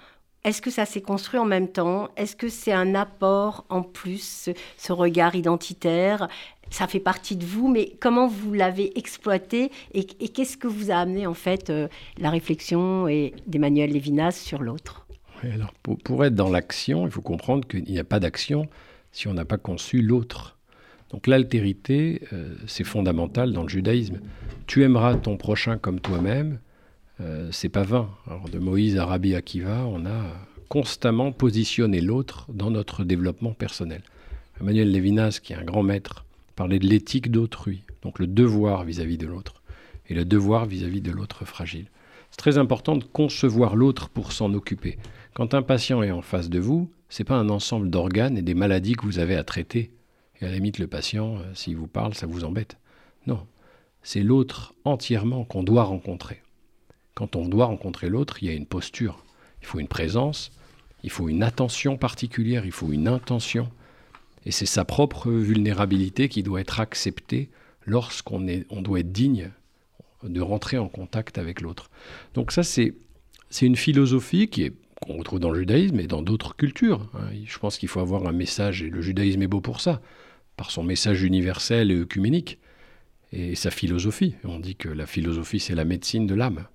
[0.43, 2.09] est-ce que ça s'est construit en même temps?
[2.17, 6.27] Est-ce que c'est un apport en plus, ce regard identitaire?
[6.73, 10.95] Ça fait partie de vous, mais comment vous l'avez exploité et, qu'est-ce que vous a
[10.95, 13.05] amené en fait euh, la réflexion
[13.45, 15.05] d'Emmanuel Lévinas sur l'autre?
[16.03, 18.67] Pour, être dans l'action, il faut comprendre qu'il n'y a pas d'action
[19.11, 20.57] si on n'a pas conçu l'autre.
[21.11, 24.19] Donc l'altérité, euh, c'est fondamental dans le judaïsme.
[24.65, 26.57] Tu aimeras ton prochain comme toi-même,
[27.21, 28.09] euh, c'est pas vain.
[28.51, 30.23] De Moïse à Rabbi Akiva, on a
[30.69, 34.01] constamment positionné l'autre dans notre développement personnel.
[34.59, 39.17] Emmanuel Lévinas, qui est un grand maître parler de l'éthique d'autrui, donc le devoir vis-à-vis
[39.17, 39.63] de l'autre,
[40.07, 41.87] et le devoir vis-à-vis de l'autre fragile.
[42.31, 44.97] C'est très important de concevoir l'autre pour s'en occuper.
[45.33, 48.55] Quand un patient est en face de vous, c'est pas un ensemble d'organes et des
[48.55, 49.91] maladies que vous avez à traiter.
[50.41, 52.77] Et à la limite, le patient, euh, s'il vous parle, ça vous embête.
[53.27, 53.45] Non,
[54.01, 56.41] c'est l'autre entièrement qu'on doit rencontrer.
[57.13, 59.23] Quand on doit rencontrer l'autre, il y a une posture.
[59.61, 60.51] Il faut une présence,
[61.03, 63.69] il faut une attention particulière, il faut une intention.
[64.45, 67.49] Et c'est sa propre vulnérabilité qui doit être acceptée
[67.85, 69.51] lorsqu'on est, on doit être digne
[70.23, 71.89] de rentrer en contact avec l'autre.
[72.33, 72.93] Donc ça, c'est,
[73.49, 77.09] c'est une philosophie qui est qu'on retrouve dans le judaïsme et dans d'autres cultures.
[77.13, 77.27] Hein.
[77.45, 80.01] Je pense qu'il faut avoir un message, et le judaïsme est beau pour ça,
[80.55, 82.59] par son message universel et œcuménique,
[83.31, 84.35] et sa philosophie.
[84.43, 86.67] On dit que la philosophie, c'est la médecine de l'âme.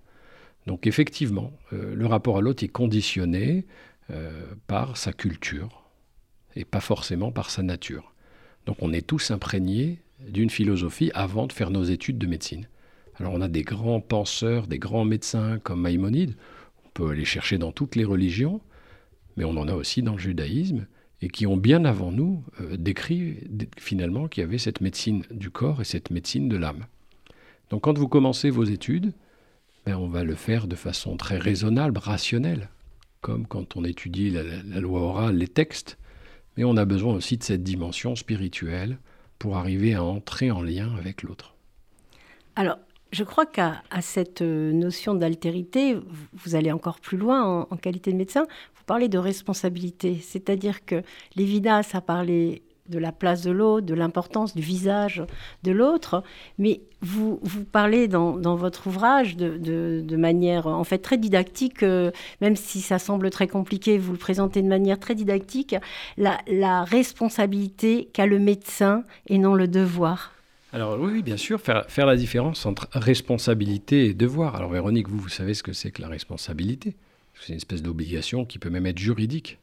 [0.67, 3.65] Donc effectivement, euh, le rapport à l'autre est conditionné
[4.11, 4.31] euh,
[4.67, 5.78] par sa culture,
[6.59, 8.13] et pas forcément par sa nature.
[8.67, 12.69] Donc on est tous imprégnés d'une philosophie avant de faire nos études de médecine.
[13.17, 16.35] Alors on a des grands penseurs, des grands médecins comme Maïmonide,
[16.85, 18.61] on peut aller chercher dans toutes les religions,
[19.37, 20.87] mais on en a aussi dans le judaïsme,
[21.23, 23.39] et qui ont bien avant nous euh, décrit
[23.77, 26.87] finalement qu'il y avait cette médecine du corps et cette médecine de l'âme.
[27.71, 29.13] Donc quand vous commencez vos études,
[29.87, 32.69] ben, on va le faire de façon très raisonnable, rationnelle,
[33.21, 35.99] comme quand on étudie la loi orale, les textes.
[36.59, 38.99] Mais on a besoin aussi de cette dimension spirituelle
[39.39, 41.55] pour arriver à entrer en lien avec l'autre.
[42.57, 42.79] Alors,
[43.13, 45.97] je crois qu'à cette euh, notion d'altérité,
[46.33, 48.43] vous allez encore plus loin en, qualité de médecin.
[48.75, 51.03] Vous parlez de responsabilité, c'est-à-dire que
[51.37, 55.23] Lévinas a parlé de la place de l'autre, de l'importance du visage
[55.63, 56.23] de l'autre.
[56.59, 62.57] Mais vous, vous parlez dans, votre ouvrage de, manière en fait très didactique, euh, même
[62.57, 65.77] si ça semble très compliqué, vous le présentez de manière très didactique,
[66.17, 70.33] la, la responsabilité qu'a le médecin et non le devoir.
[70.73, 74.57] Alors oui, bien sûr, faire, faire la différence entre responsabilité et devoir.
[74.57, 76.95] Alors Véronique, vous, vous savez ce que c'est que la responsabilité?
[77.41, 79.59] C'est une espèce d'obligation qui peut même être juridique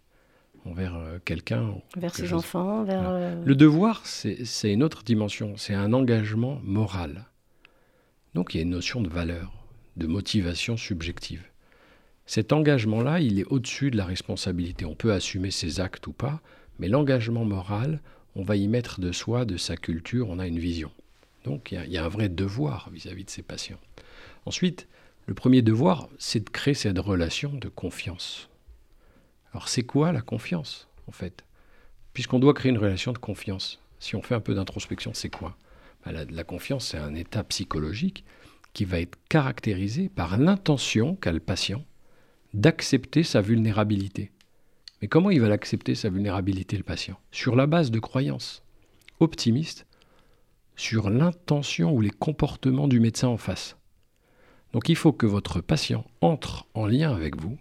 [0.66, 1.76] envers euh, quelqu'un.
[1.96, 3.10] Vers ses enfants, vers...
[3.10, 7.26] Euh, Le devoir, c'est une autre dimension, c'est un engagement moral.
[8.34, 9.54] Donc il y a une notion de valeur,
[9.96, 11.44] de motivation subjective.
[12.26, 14.86] Cet engagement-là, il est au-dessus de la responsabilité.
[14.86, 16.42] On peut assumer ses actes ou pas,
[16.80, 18.02] mais l'engagement moral,
[18.36, 20.92] on va y mettre de soi, de sa culture, on a une vision.
[21.46, 23.80] Donc il y, a un vrai devoir vis-à-vis -vis de ses patients.
[24.46, 24.88] Ensuite,
[25.28, 28.50] le premier devoir, c'est de créer cette relation de confiance.
[29.56, 31.46] Alors c'est quoi la confiance, en fait?
[32.12, 33.80] Puisqu'on doit créer une relation de confiance.
[34.00, 35.56] Si on fait un peu d'introspection, c'est quoi?
[36.04, 38.26] Bah, la, confiance, c'est un état psychologique
[38.74, 41.86] qui va être caractérisé par l'intention qu'a le patient
[42.54, 44.30] d'accepter sa vulnérabilité.
[45.02, 47.18] Mais comment il va l'accepter, sa vulnérabilité, le patient?
[47.32, 48.62] Sur la base de croyances
[49.22, 49.88] optimistes
[50.76, 53.78] sur l'intention ou les comportements du médecin en face.
[54.74, 57.58] Donc il faut que votre patient entre en lien avec vous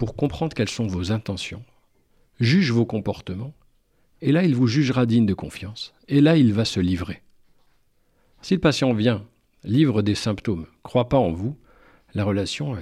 [0.00, 1.62] pour comprendre quelles sont vos intentions,
[2.40, 3.52] juge vos comportements,
[4.22, 7.20] et là il vous jugera digne de confiance, et là il va se livrer.
[8.40, 9.26] Si le patient vient,
[9.62, 11.54] livre des symptômes, croit pas en vous,
[12.14, 12.78] la relation,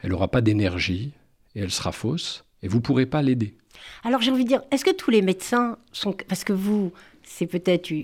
[0.00, 1.12] elle n'aura pas d'énergie,
[1.54, 3.56] et elle sera fausse, et vous ne pourrez pas l'aider.
[4.02, 6.12] Alors j'ai envie de dire, est-ce que tous les médecins sont...
[6.26, 7.94] Parce que vous, c'est peut-être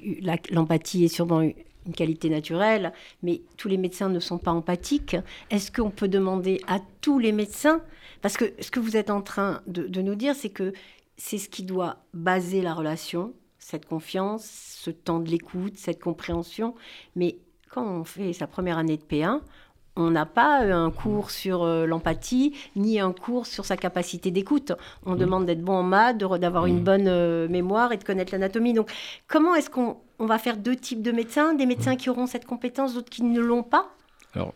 [0.53, 1.43] l'empathie est sûrement
[1.91, 2.93] une qualité naturelle,
[3.25, 5.17] mais tous les médecins ne sont pas empathiques.
[5.51, 7.81] Est-ce qu'on peut demander à tous les médecins?
[8.23, 10.73] Parce que ce que vous êtes en train de, nous dire, c'est que
[11.17, 16.77] c'est ce qui doit baser la relation, cette confiance, ce temps de l'écoute, cette compréhension.
[17.17, 19.41] Mais quand on fait sa première année de P1,
[19.97, 24.73] on n'a pas un cours sur euh, l'empathie, ni un cours sur sa capacité d'écoute.
[25.05, 25.19] On mmh.
[25.19, 26.85] demande d'être bon en maths, d'avoir une mmh.
[26.85, 28.73] bonne euh, mémoire et de connaître l'anatomie.
[28.73, 28.91] Donc,
[29.27, 32.95] comment est-ce qu'on va faire deux types de médecins Des médecins qui auront cette compétence,
[32.95, 33.95] d'autres qui ne l'ont pas
[34.35, 34.55] Alors,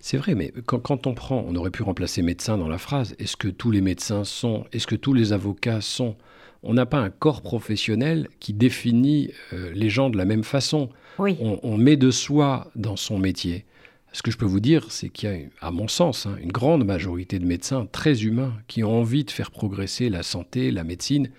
[0.00, 3.14] c'est vrai, mais quand, on prend, on aurait pu remplacer médecin dans la phrase.
[3.18, 6.16] Est-ce que tous les médecins sont Est-ce que tous les avocats sont?
[6.62, 10.90] On n'a pas un corps professionnel qui définit euh, les gens de la même façon.
[11.18, 11.36] Oui.
[11.40, 13.66] on met de soi dans son métier.
[14.12, 16.52] Ce que je peux vous dire, c'est qu'il y a, à mon sens, hein, une
[16.52, 20.84] grande majorité de médecins très humains qui ont envie de faire progresser la santé, la
[20.84, 21.30] médecine,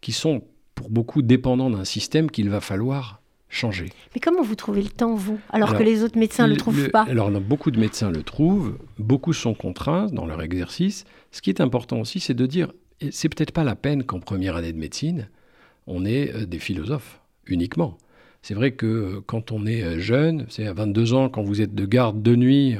[0.00, 0.42] qui sont
[0.76, 3.86] pour beaucoup dépendants d'un système qu'il va falloir changer.
[4.14, 6.90] Mais comment vous trouvez le temps, vous, alors, que les autres médecins ne le, trouvent
[6.90, 7.06] pas?
[7.08, 11.04] Alors, beaucoup de médecins le trouvent, beaucoup sont contraints dans leur exercice.
[11.32, 12.72] Ce qui est important aussi, c'est de dire,
[13.10, 15.28] c'est peut-être pas la peine qu'en première année de médecine,
[15.86, 17.96] on ait euh, des philosophes uniquement.
[18.42, 21.62] C'est vrai que euh, quand on est euh, jeune, c'est à 22 ans, quand vous
[21.62, 22.76] êtes de garde de nuit,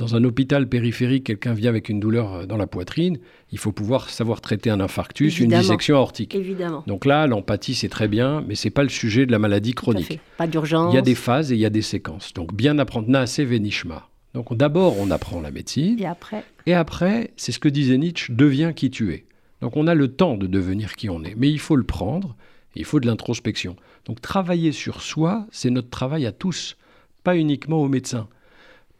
[0.00, 3.18] dans un hôpital périphérique, quelqu'un vient avec une douleur euh, dans la poitrine,
[3.52, 6.34] il faut pouvoir savoir traiter un infarctus, une dissection aortique.
[6.34, 6.82] Évidemment.
[6.86, 10.18] Donc là, l'empathie, c'est très bien, mais c'est pas le sujet de la maladie chronique.
[10.38, 10.90] Pas d'urgence.
[10.94, 12.32] Il y a des phases et il y a des séquences.
[12.32, 14.08] Donc bien apprendre Naase Venishma.
[14.32, 16.00] Donc d'abord, on apprend la médecine.
[16.00, 19.26] Et après Et après, c'est ce que disait Nietzsche, deviens qui tu es.
[19.60, 22.36] Donc on a le temps de devenir qui on est, mais il faut le prendre,
[22.74, 23.76] il faut de l'introspection.
[24.06, 26.78] Donc travailler sur soi, c'est notre travail à tous,
[27.22, 28.28] pas uniquement aux médecins.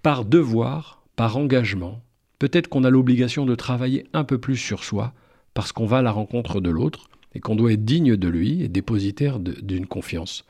[0.03, 2.03] Par devoir, par engagement,
[2.39, 5.13] peut-être qu'on a l'obligation de travailler un peu plus sur soi,
[5.53, 8.63] parce qu'on va à la rencontre de l'autre, et qu'on doit être digne de lui
[8.63, 10.45] et dépositaire d'une confiance.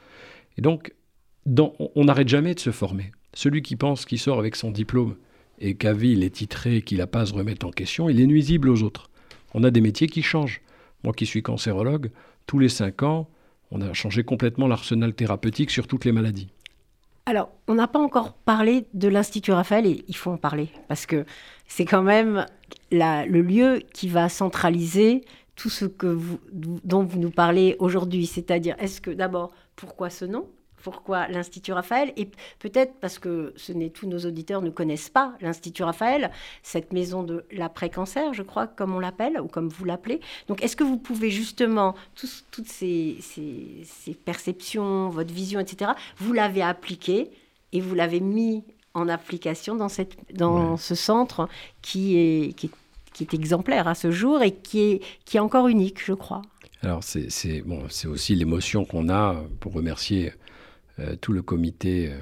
[0.57, 0.95] Et donc,
[1.47, 3.13] on n'arrête jamais de se former.
[3.35, 5.17] Celui qui pense qu'il sort avec son diplôme
[5.59, 8.21] et qu'à vie il est titré qu'il n'a pas à se remettre en question, il
[8.21, 9.11] est nuisible aux autres.
[9.55, 10.63] On a des métiers qui changent.
[11.05, 12.11] Moi qui suis cancérologue,
[12.47, 13.29] tous les cinq ans,
[13.71, 16.49] on a changé complètement l'arsenal thérapeutique sur toutes les maladies.
[17.31, 21.07] Alors, on n'a pas encore parlé de l'Institut Raphaël et il faut en parler parce
[21.07, 21.25] que
[21.69, 22.45] c'est quand même
[22.91, 25.25] le lieu qui va centraliser
[25.55, 25.85] tout ce
[26.53, 28.27] dont vous nous parlez aujourd'hui.
[28.27, 30.49] C'est-à-dire, est-ce que d'abord, pourquoi ce nom?
[30.83, 32.29] Pourquoi l'Institut Raphaël Et
[32.59, 36.31] peut-être parce que ce n'est tous nos auditeurs ne connaissent pas l'Institut Raphaël,
[36.63, 40.21] cette maison de l'après-cancer, je crois, comme on l'appelle, ou comme vous l'appelez.
[40.49, 41.95] Donc, est-ce que vous pouvez justement,
[42.51, 43.19] toutes ces,
[44.25, 47.31] perceptions, votre vision, etc., vous l'avez appliqué
[47.73, 48.65] et vous l'avez mis
[48.95, 51.49] en application dans, cette, dans ce centre
[51.83, 52.71] qui est, qui,
[53.21, 56.43] est, exemplaire à ce jour et qui est, qui est encore unique, je crois.
[56.83, 60.33] Alors, c'est bon, aussi l'émotion qu'on a pour remercier
[61.21, 62.19] tout le comité euh,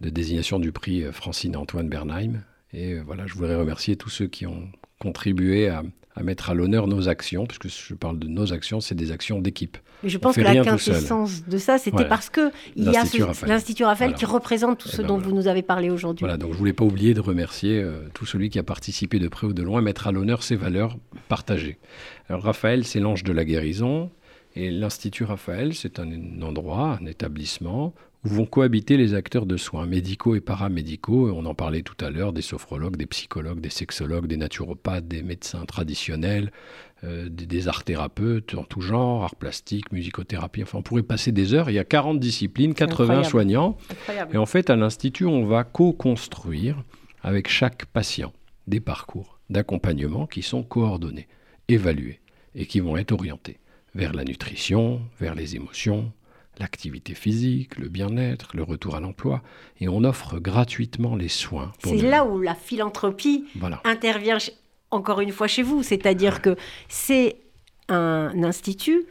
[0.00, 2.42] de désignation du prix euh, Francine Antoine Bernheim.
[2.72, 5.84] Et voilà, je voudrais remercier tous ceux qui ont contribué à,
[6.22, 9.78] mettre à l'honneur nos actions, puisque je parle de nos actions, c'est des actions d'équipe.
[10.02, 13.04] Mais je pense que la quintessence de ça, c'était parce que il y a
[13.46, 16.24] l'Institut Raphaël qui représente tout eh ce ben dont vous nous avez parlé aujourd'hui.
[16.24, 19.46] Voilà, donc je voulais pas oublier de remercier tout celui qui a participé de près
[19.46, 20.96] ou de loin, mettre à l'honneur ces valeurs
[21.28, 21.78] partagées.
[22.28, 24.10] Alors Raphaël, c'est l'ange de la guérison.
[24.56, 27.92] Et l'Institut Raphaël, c'est un endroit, un établissement
[28.24, 31.30] où vont cohabiter les acteurs de soins médicaux et paramédicaux.
[31.34, 35.22] On en parlait tout à l'heure, des sophrologues, des psychologues, des sexologues, des naturopathes, des
[35.22, 36.52] médecins traditionnels,
[37.02, 40.62] euh, des, art thérapeutes en tout genre, art plastique, musicothérapie.
[40.62, 41.68] Enfin, on pourrait passer des heures.
[41.68, 43.76] Il y a 40 disciplines, 80 soignants.
[44.32, 46.82] Et en fait, à l'Institut, on va co-construire
[47.22, 48.32] avec chaque patient
[48.68, 51.28] des parcours d'accompagnement qui sont coordonnés,
[51.68, 52.20] évalués
[52.54, 53.58] et qui vont être orientés
[53.94, 56.12] vers la nutrition, vers les émotions,
[56.58, 59.42] l'activité physique, le bien-être, le retour à l'emploi,
[59.80, 61.72] et on offre gratuitement les soins.
[61.82, 63.44] C'est là où la philanthropie
[63.84, 64.38] intervient
[64.90, 66.56] encore une fois chez vous, c'est-à-dire que
[66.88, 67.36] c'est
[67.88, 69.04] un institut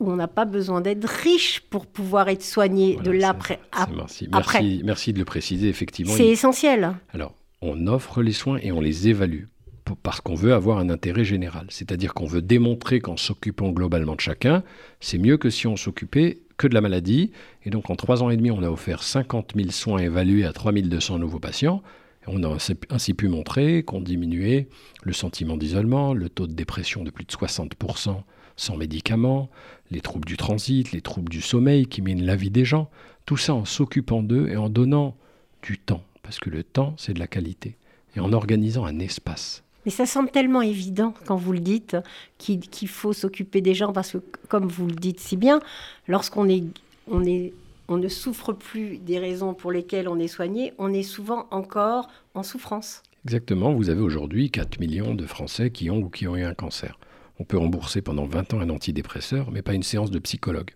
[0.00, 3.60] où on n'a pas besoin d'être riche pour pouvoir être soigné de l'après.
[3.94, 4.28] Merci.
[4.32, 6.14] Merci, merci de le préciser, effectivement.
[6.14, 6.94] C'est essentiel.
[7.12, 9.44] Alors, on offre les soins et on les évalue
[9.96, 11.66] parce qu'on veut avoir un intérêt général.
[11.70, 14.62] C'est-à-dire qu'on veut démontrer qu'en s'occupant globalement de chacun,
[15.00, 17.32] c'est mieux que si on s'occupait que de la maladie.
[17.64, 20.52] Et donc en trois ans et demi, on a offert 50 000 soins évalués à
[20.52, 21.82] 3200 nouveaux patients.
[22.26, 22.56] On a
[22.90, 24.68] ainsi pu montrer qu'on diminuait
[25.02, 28.22] le sentiment d'isolement, le taux de dépression de plus de 60%
[28.56, 29.48] sans médicaments,
[29.90, 32.90] les troubles du transit, les troubles du sommeil qui minent la vie des gens.
[33.24, 35.16] Tout ça en s'occupant d'eux et en donnant
[35.62, 37.76] du temps, parce que le temps, c'est de la qualité,
[38.16, 39.62] et en organisant un espace.
[39.88, 41.96] Mais ça semble tellement évident quand vous le dites
[42.36, 44.18] qu'il faut s'occuper des gens parce que,
[44.48, 45.60] comme vous le dites si bien,
[46.08, 46.62] lorsqu'on est,
[47.10, 47.54] on est,
[47.88, 52.10] on ne souffre plus des raisons pour lesquelles on est soigné, on est souvent encore
[52.34, 53.02] en souffrance.
[53.24, 53.72] Exactement.
[53.72, 56.98] Vous avez aujourd'hui 4 millions de Français qui ont ou qui ont eu un cancer.
[57.38, 60.72] On peut rembourser pendant 20 ans un antidépresseur, mais pas une séance de psychologue.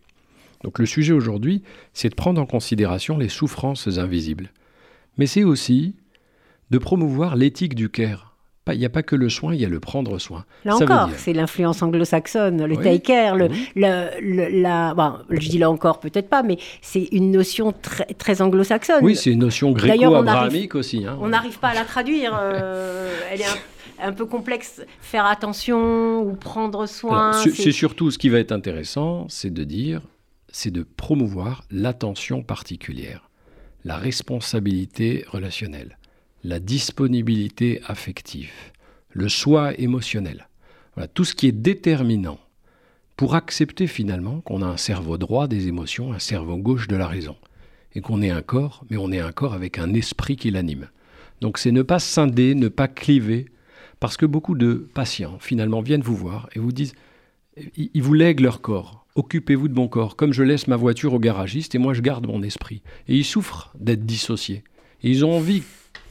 [0.65, 4.49] Donc le sujet aujourd'hui, c'est de prendre en considération les souffrances invisibles.
[5.19, 5.97] Mais c'est aussi
[6.71, 8.32] de promouvoir l'éthique du care.
[8.71, 10.45] Il n'y a pas que le soin, il y a le prendre soin.
[10.65, 15.99] Là encore, c'est l'influence anglo-saxonne, le take care, le, la, bon, je dis là encore
[15.99, 19.05] peut-être pas, mais c'est une notion très, très anglo-saxonne.
[19.05, 21.05] Oui, c'est une notion gréco-abrahamique aussi.
[21.05, 21.19] Hein.
[21.21, 23.47] On n'arrive pas à la traduire, euh, elle est
[24.01, 24.81] un, peu complexe.
[25.01, 27.33] Faire attention ou prendre soin.
[27.33, 30.03] C'est surtout ce qui va être intéressant, c'est de dire,
[30.53, 33.29] c'est de promouvoir l'attention particulière,
[33.85, 35.99] la responsabilité relationnelle
[36.45, 38.53] la disponibilité affective,
[39.11, 40.49] le soi émotionnel.
[40.95, 42.39] Voilà, tout ce qui est déterminant
[43.17, 47.07] pour accepter finalement qu'on a un cerveau droit des émotions, un cerveau gauche de la
[47.07, 47.37] raison,
[47.95, 50.89] et qu'on est un corps, mais on est un corps avec un esprit qui l'anime.
[51.41, 53.47] Donc c'est ne pas scinder, ne pas cliver,
[54.01, 56.95] parce que beaucoup de patients finalement viennent vous voir et vous disent,
[57.77, 59.07] ils vous lèguent leur corps.
[59.15, 62.27] Occupez-vous de mon corps, comme je laisse ma voiture au garagiste et moi je garde
[62.27, 62.83] mon esprit.
[63.09, 64.65] Et ils souffrent d'être dissociés.
[65.03, 65.63] Et ils ont envie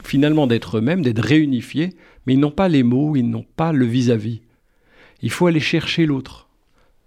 [0.02, 1.90] finalement d'être eux-mêmes, d'être réunifiés,
[2.26, 4.42] mais ils n'ont pas les mots, ils n'ont pas le vis-à-vis.
[5.22, 6.48] Il faut aller chercher l'autre.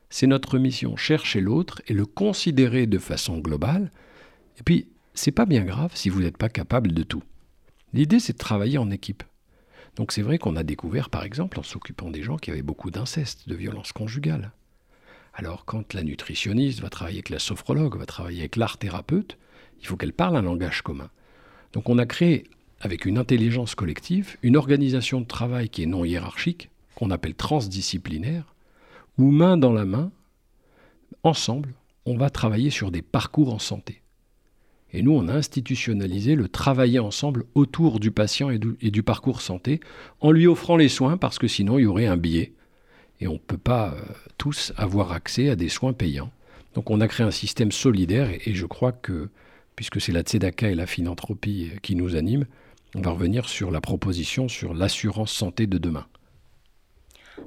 [0.09, 3.91] C'est notre mission, chercher l'autre et le considérer de façon globale.
[4.59, 7.23] Et puis, c'est pas bien grave si vous n'êtes pas capable de tout.
[7.93, 9.23] L'idée, c'est de travailler en équipe.
[9.95, 12.91] Donc c'est vrai qu'on a découvert, par exemple, en s'occupant des gens qui avaient beaucoup
[12.91, 14.51] d'inceste, de violence conjugale.
[15.33, 19.37] Alors quand la nutritionniste va travailler avec la sophrologue, va travailler avec l'art thérapeute,
[19.79, 21.09] il faut qu'elle parle un langage commun.
[21.73, 22.45] Donc on a créé
[22.85, 28.53] avec une intelligence collective, une organisation de travail qui est non hiérarchique, qu'on appelle transdisciplinaire,
[29.17, 30.11] où main dans la main,
[31.23, 31.73] ensemble,
[32.05, 34.03] on va travailler sur des parcours en santé.
[34.93, 39.79] Et nous, on a institutionnalisé le travailler ensemble autour du patient et du, parcours santé,
[40.21, 42.53] en lui offrant les soins, parce que sinon, il y aurait un biais.
[43.19, 44.01] Et on ne peut pas euh,
[44.37, 46.31] tous avoir accès à des soins payants.
[46.75, 49.29] Donc on a créé un système solidaire, et, et je crois que,
[49.75, 52.45] puisque c'est la tzedaka et la philanthropie euh, qui nous animent,
[52.95, 56.05] on va revenir sur la proposition sur l'assurance santé de demain.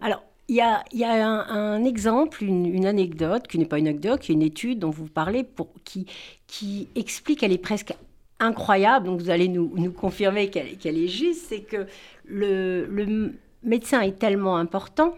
[0.00, 0.84] Alors, il y a,
[1.26, 5.06] un, exemple, une, anecdote, qui n'est pas une anecdote, qui est une étude dont vous
[5.06, 5.46] parlez,
[5.84, 6.06] qui,
[6.46, 7.94] qui explique, elle est presque
[8.40, 11.86] incroyable, donc vous allez nous, confirmer qu'elle est juste, c'est que
[12.24, 15.14] le, le médecin est tellement important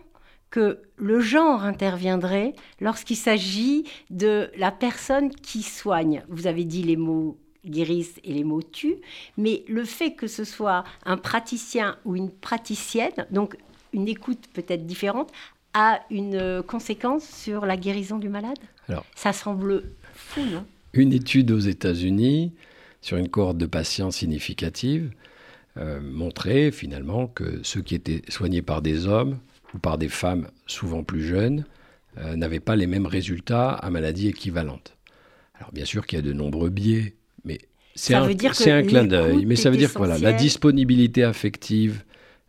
[0.50, 6.24] que le genre interviendrait lorsqu'il s'agit de la personne qui soigne.
[6.28, 9.00] Vous avez dit les mots guérissent et les mots tuent,
[9.36, 13.56] mais le fait que ce soit un praticien ou une praticienne, donc
[13.92, 15.30] une écoute peut-être différente,
[15.74, 18.58] a une conséquence sur la guérison du malade?
[18.88, 19.84] Alors, Ça semble
[20.14, 20.64] fou, non?
[20.92, 22.52] Une étude aux États-Unis
[23.00, 25.12] sur une cohorte de patients significative
[25.76, 29.38] euh, montrait finalement que ceux qui étaient soignés par des hommes
[29.72, 31.64] ou par des femmes souvent plus jeunes
[32.18, 34.96] euh, n'avaient pas les mêmes résultats à maladies équivalentes.
[35.54, 37.14] Alors bien sûr qu'il y a de nombreux biais
[37.94, 39.44] c'est un, un clin d'œil.
[39.46, 42.04] Mais ça veut dire que voilà, la disponibilité affective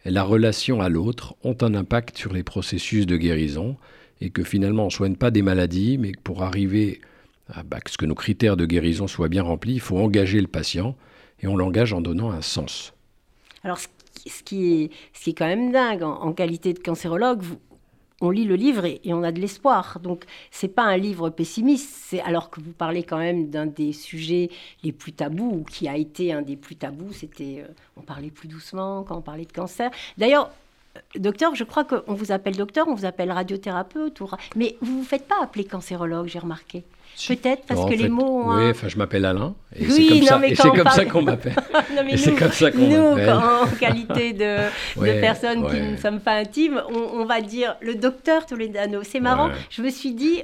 [0.06, 3.78] et la relation à l'autre ont un impact sur les processus de guérison
[4.20, 7.02] et que finalement on ne soigne pas des maladies, mais que pour arriver
[7.54, 10.48] à bah, ce que nos critères de guérison soient bien remplis, il faut engager le
[10.48, 10.96] patient
[11.42, 12.94] et on l'engage en donnant un sens.
[13.64, 13.88] Alors ce
[14.44, 17.58] qui est, ce qui est quand même dingue en, en qualité de cancérologue, vous,
[18.22, 20.00] on lit le livre et, on a de l'espoir.
[20.02, 21.90] Donc, c'est pas un livre pessimiste.
[21.94, 24.50] C'est alors que vous parlez quand même d'un des sujets
[24.84, 27.12] les plus tabous, ou qui a été un des plus tabous.
[27.14, 29.92] C'était, euh, on parlait plus doucement quand on parlait de cancer.
[30.18, 30.52] D'ailleurs,
[30.96, 34.22] euh, docteur, je crois qu'on vous appelle docteur, on vous appelle radiothérapeute,
[34.56, 36.84] mais vous vous faites pas appeler cancérologue, j'ai remarqué.
[37.28, 38.46] Peut-être parce que les mots.
[38.48, 39.54] Oui, enfin, je m'appelle Alain.
[39.76, 41.54] Et c'est comme, ça, et comme ça qu'on m'appelle.
[42.16, 43.26] c'est comme ça qu'on m'appelle.
[43.26, 44.58] Nous, en qualité de,
[45.00, 49.04] de personnes qui ne sommes pas intimes, on, va dire le docteur Toledano.
[49.04, 49.50] C'est marrant.
[49.70, 50.44] Je me suis dit,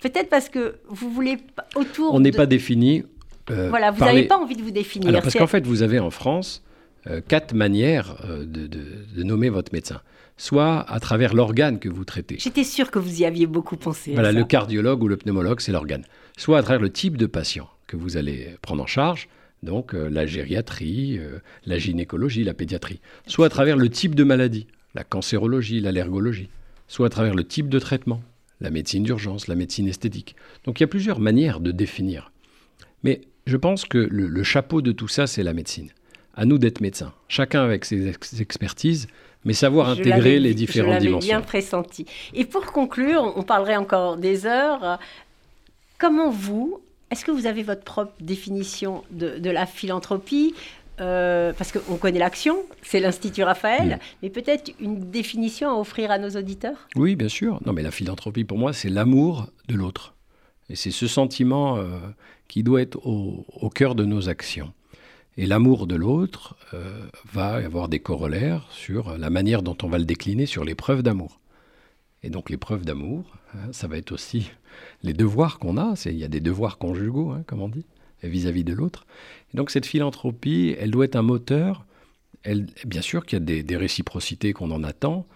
[0.00, 1.38] peut-être parce que vous voulez
[1.74, 2.14] autour.
[2.14, 3.04] On n'est pas défini.
[3.50, 5.08] Euh, voilà, vous n'avez pas envie de vous définir.
[5.08, 6.62] Alors, parce qu'en fait, vous avez en France
[7.08, 10.00] euh, quatre manières euh, de nommer votre médecin
[10.42, 12.34] soit à travers l'organe que vous traitez.
[12.40, 14.12] J'étais sûr que vous y aviez beaucoup pensé.
[14.14, 16.04] Voilà, le cardiologue ou le pneumologue, c'est l'organe.
[16.36, 19.28] Soit à travers le type de patient que vous allez prendre en charge,
[19.62, 23.00] donc euh, la gériatrie, euh, la gynécologie, la pédiatrie.
[23.28, 24.66] Soit à travers le type de maladie,
[24.96, 26.48] la cancérologie, l'allergologie.
[26.88, 28.20] Soit à travers le type de traitement,
[28.60, 30.34] la médecine d'urgence, la médecine esthétique.
[30.64, 32.32] Donc il y a plusieurs manières de définir.
[33.04, 35.90] Mais je pense que le, chapeau de tout ça, c'est la médecine.
[36.34, 39.06] À nous d'être médecins, chacun avec ses expertises,
[39.44, 41.28] mais savoir intégrer les différentes je dimensions.
[41.28, 42.06] bien pressenti.
[42.34, 44.98] Et pour conclure, on parlerait encore des heures.
[45.98, 46.80] Comment vous,
[47.10, 50.54] est-ce que vous avez votre propre définition de, la philanthropie?
[51.00, 56.18] Euh, parce qu'on connaît l'action, c'est l'Institut Raphaël, mais peut-être une définition à offrir à
[56.18, 56.86] nos auditeurs?
[56.96, 57.60] Oui, bien sûr.
[57.64, 60.14] Non, mais la philanthropie, pour moi, c'est l'amour de l'autre.
[60.68, 61.98] Et c'est ce sentiment euh,
[62.48, 64.72] qui doit être au, cœur de nos actions.
[65.38, 69.98] Et l'amour de l'autre euh, va avoir des corollaires sur la manière dont on va
[69.98, 71.40] le décliner sur les preuves d'amour.
[72.22, 73.24] Et donc les preuves d'amour,
[73.54, 74.50] hein, ça va être aussi
[75.02, 75.94] les devoirs qu'on a.
[76.04, 77.86] Il y a des devoirs conjugaux, hein, comme on dit,
[78.22, 79.06] vis-à-vis de l'autre.
[79.52, 81.86] Et donc cette philanthropie, elle doit être un moteur.
[82.44, 85.26] Bien sûr qu'il y a des, réciprocités qu'on en attend,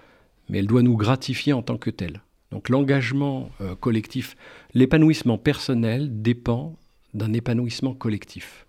[0.48, 2.20] mais elle doit nous gratifier en tant que telle.
[2.50, 4.36] Donc l'engagement euh, collectif,
[4.74, 6.76] l'épanouissement personnel dépend
[7.14, 8.65] d'un épanouissement collectif.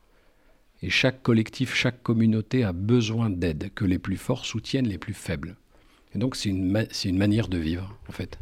[0.84, 5.14] Et chaque collectif, chaque communauté a besoin d'aide, que les plus forts soutiennent les plus
[5.14, 5.56] faibles.
[6.14, 8.38] Et donc c'est une, une manière de vivre, en fait.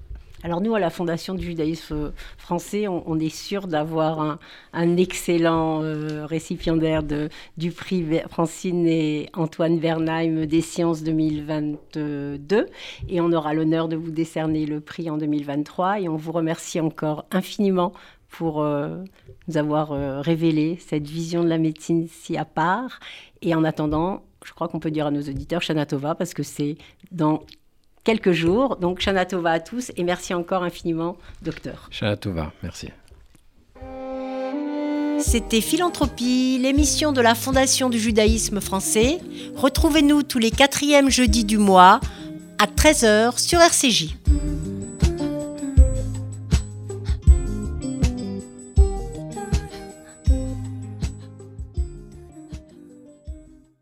[0.45, 4.37] Alors nous, à la Fondation du judaïsme français, on, est sûr d'avoir
[4.73, 12.67] un, excellent euh, récipiendaire du prix Francine et Antoine Vernheim des sciences 2022.
[13.09, 16.01] Et on aura l'honneur de vous décerner le prix en 2023.
[16.01, 17.91] Et on vous remercie encore infiniment
[18.37, 19.03] pour euh,
[19.47, 22.99] nous avoir euh, révélé cette vision de la médecine si à part.
[23.41, 26.77] Et en attendant, je crois qu'on peut dire à nos auditeurs Shanatova parce que c'est
[27.11, 27.43] dans
[28.03, 28.77] quelques jours.
[28.77, 31.87] Donc, Shana Tova à tous et merci encore infiniment, docteur.
[31.91, 32.89] Shana Tova, merci.
[35.19, 39.19] C'était Philanthropie, l'émission de la Fondation du judaïsme français.
[39.55, 41.99] Retrouvez-nous tous les quatrièmes jeudis du mois
[42.59, 44.15] à 13h sur RCJ.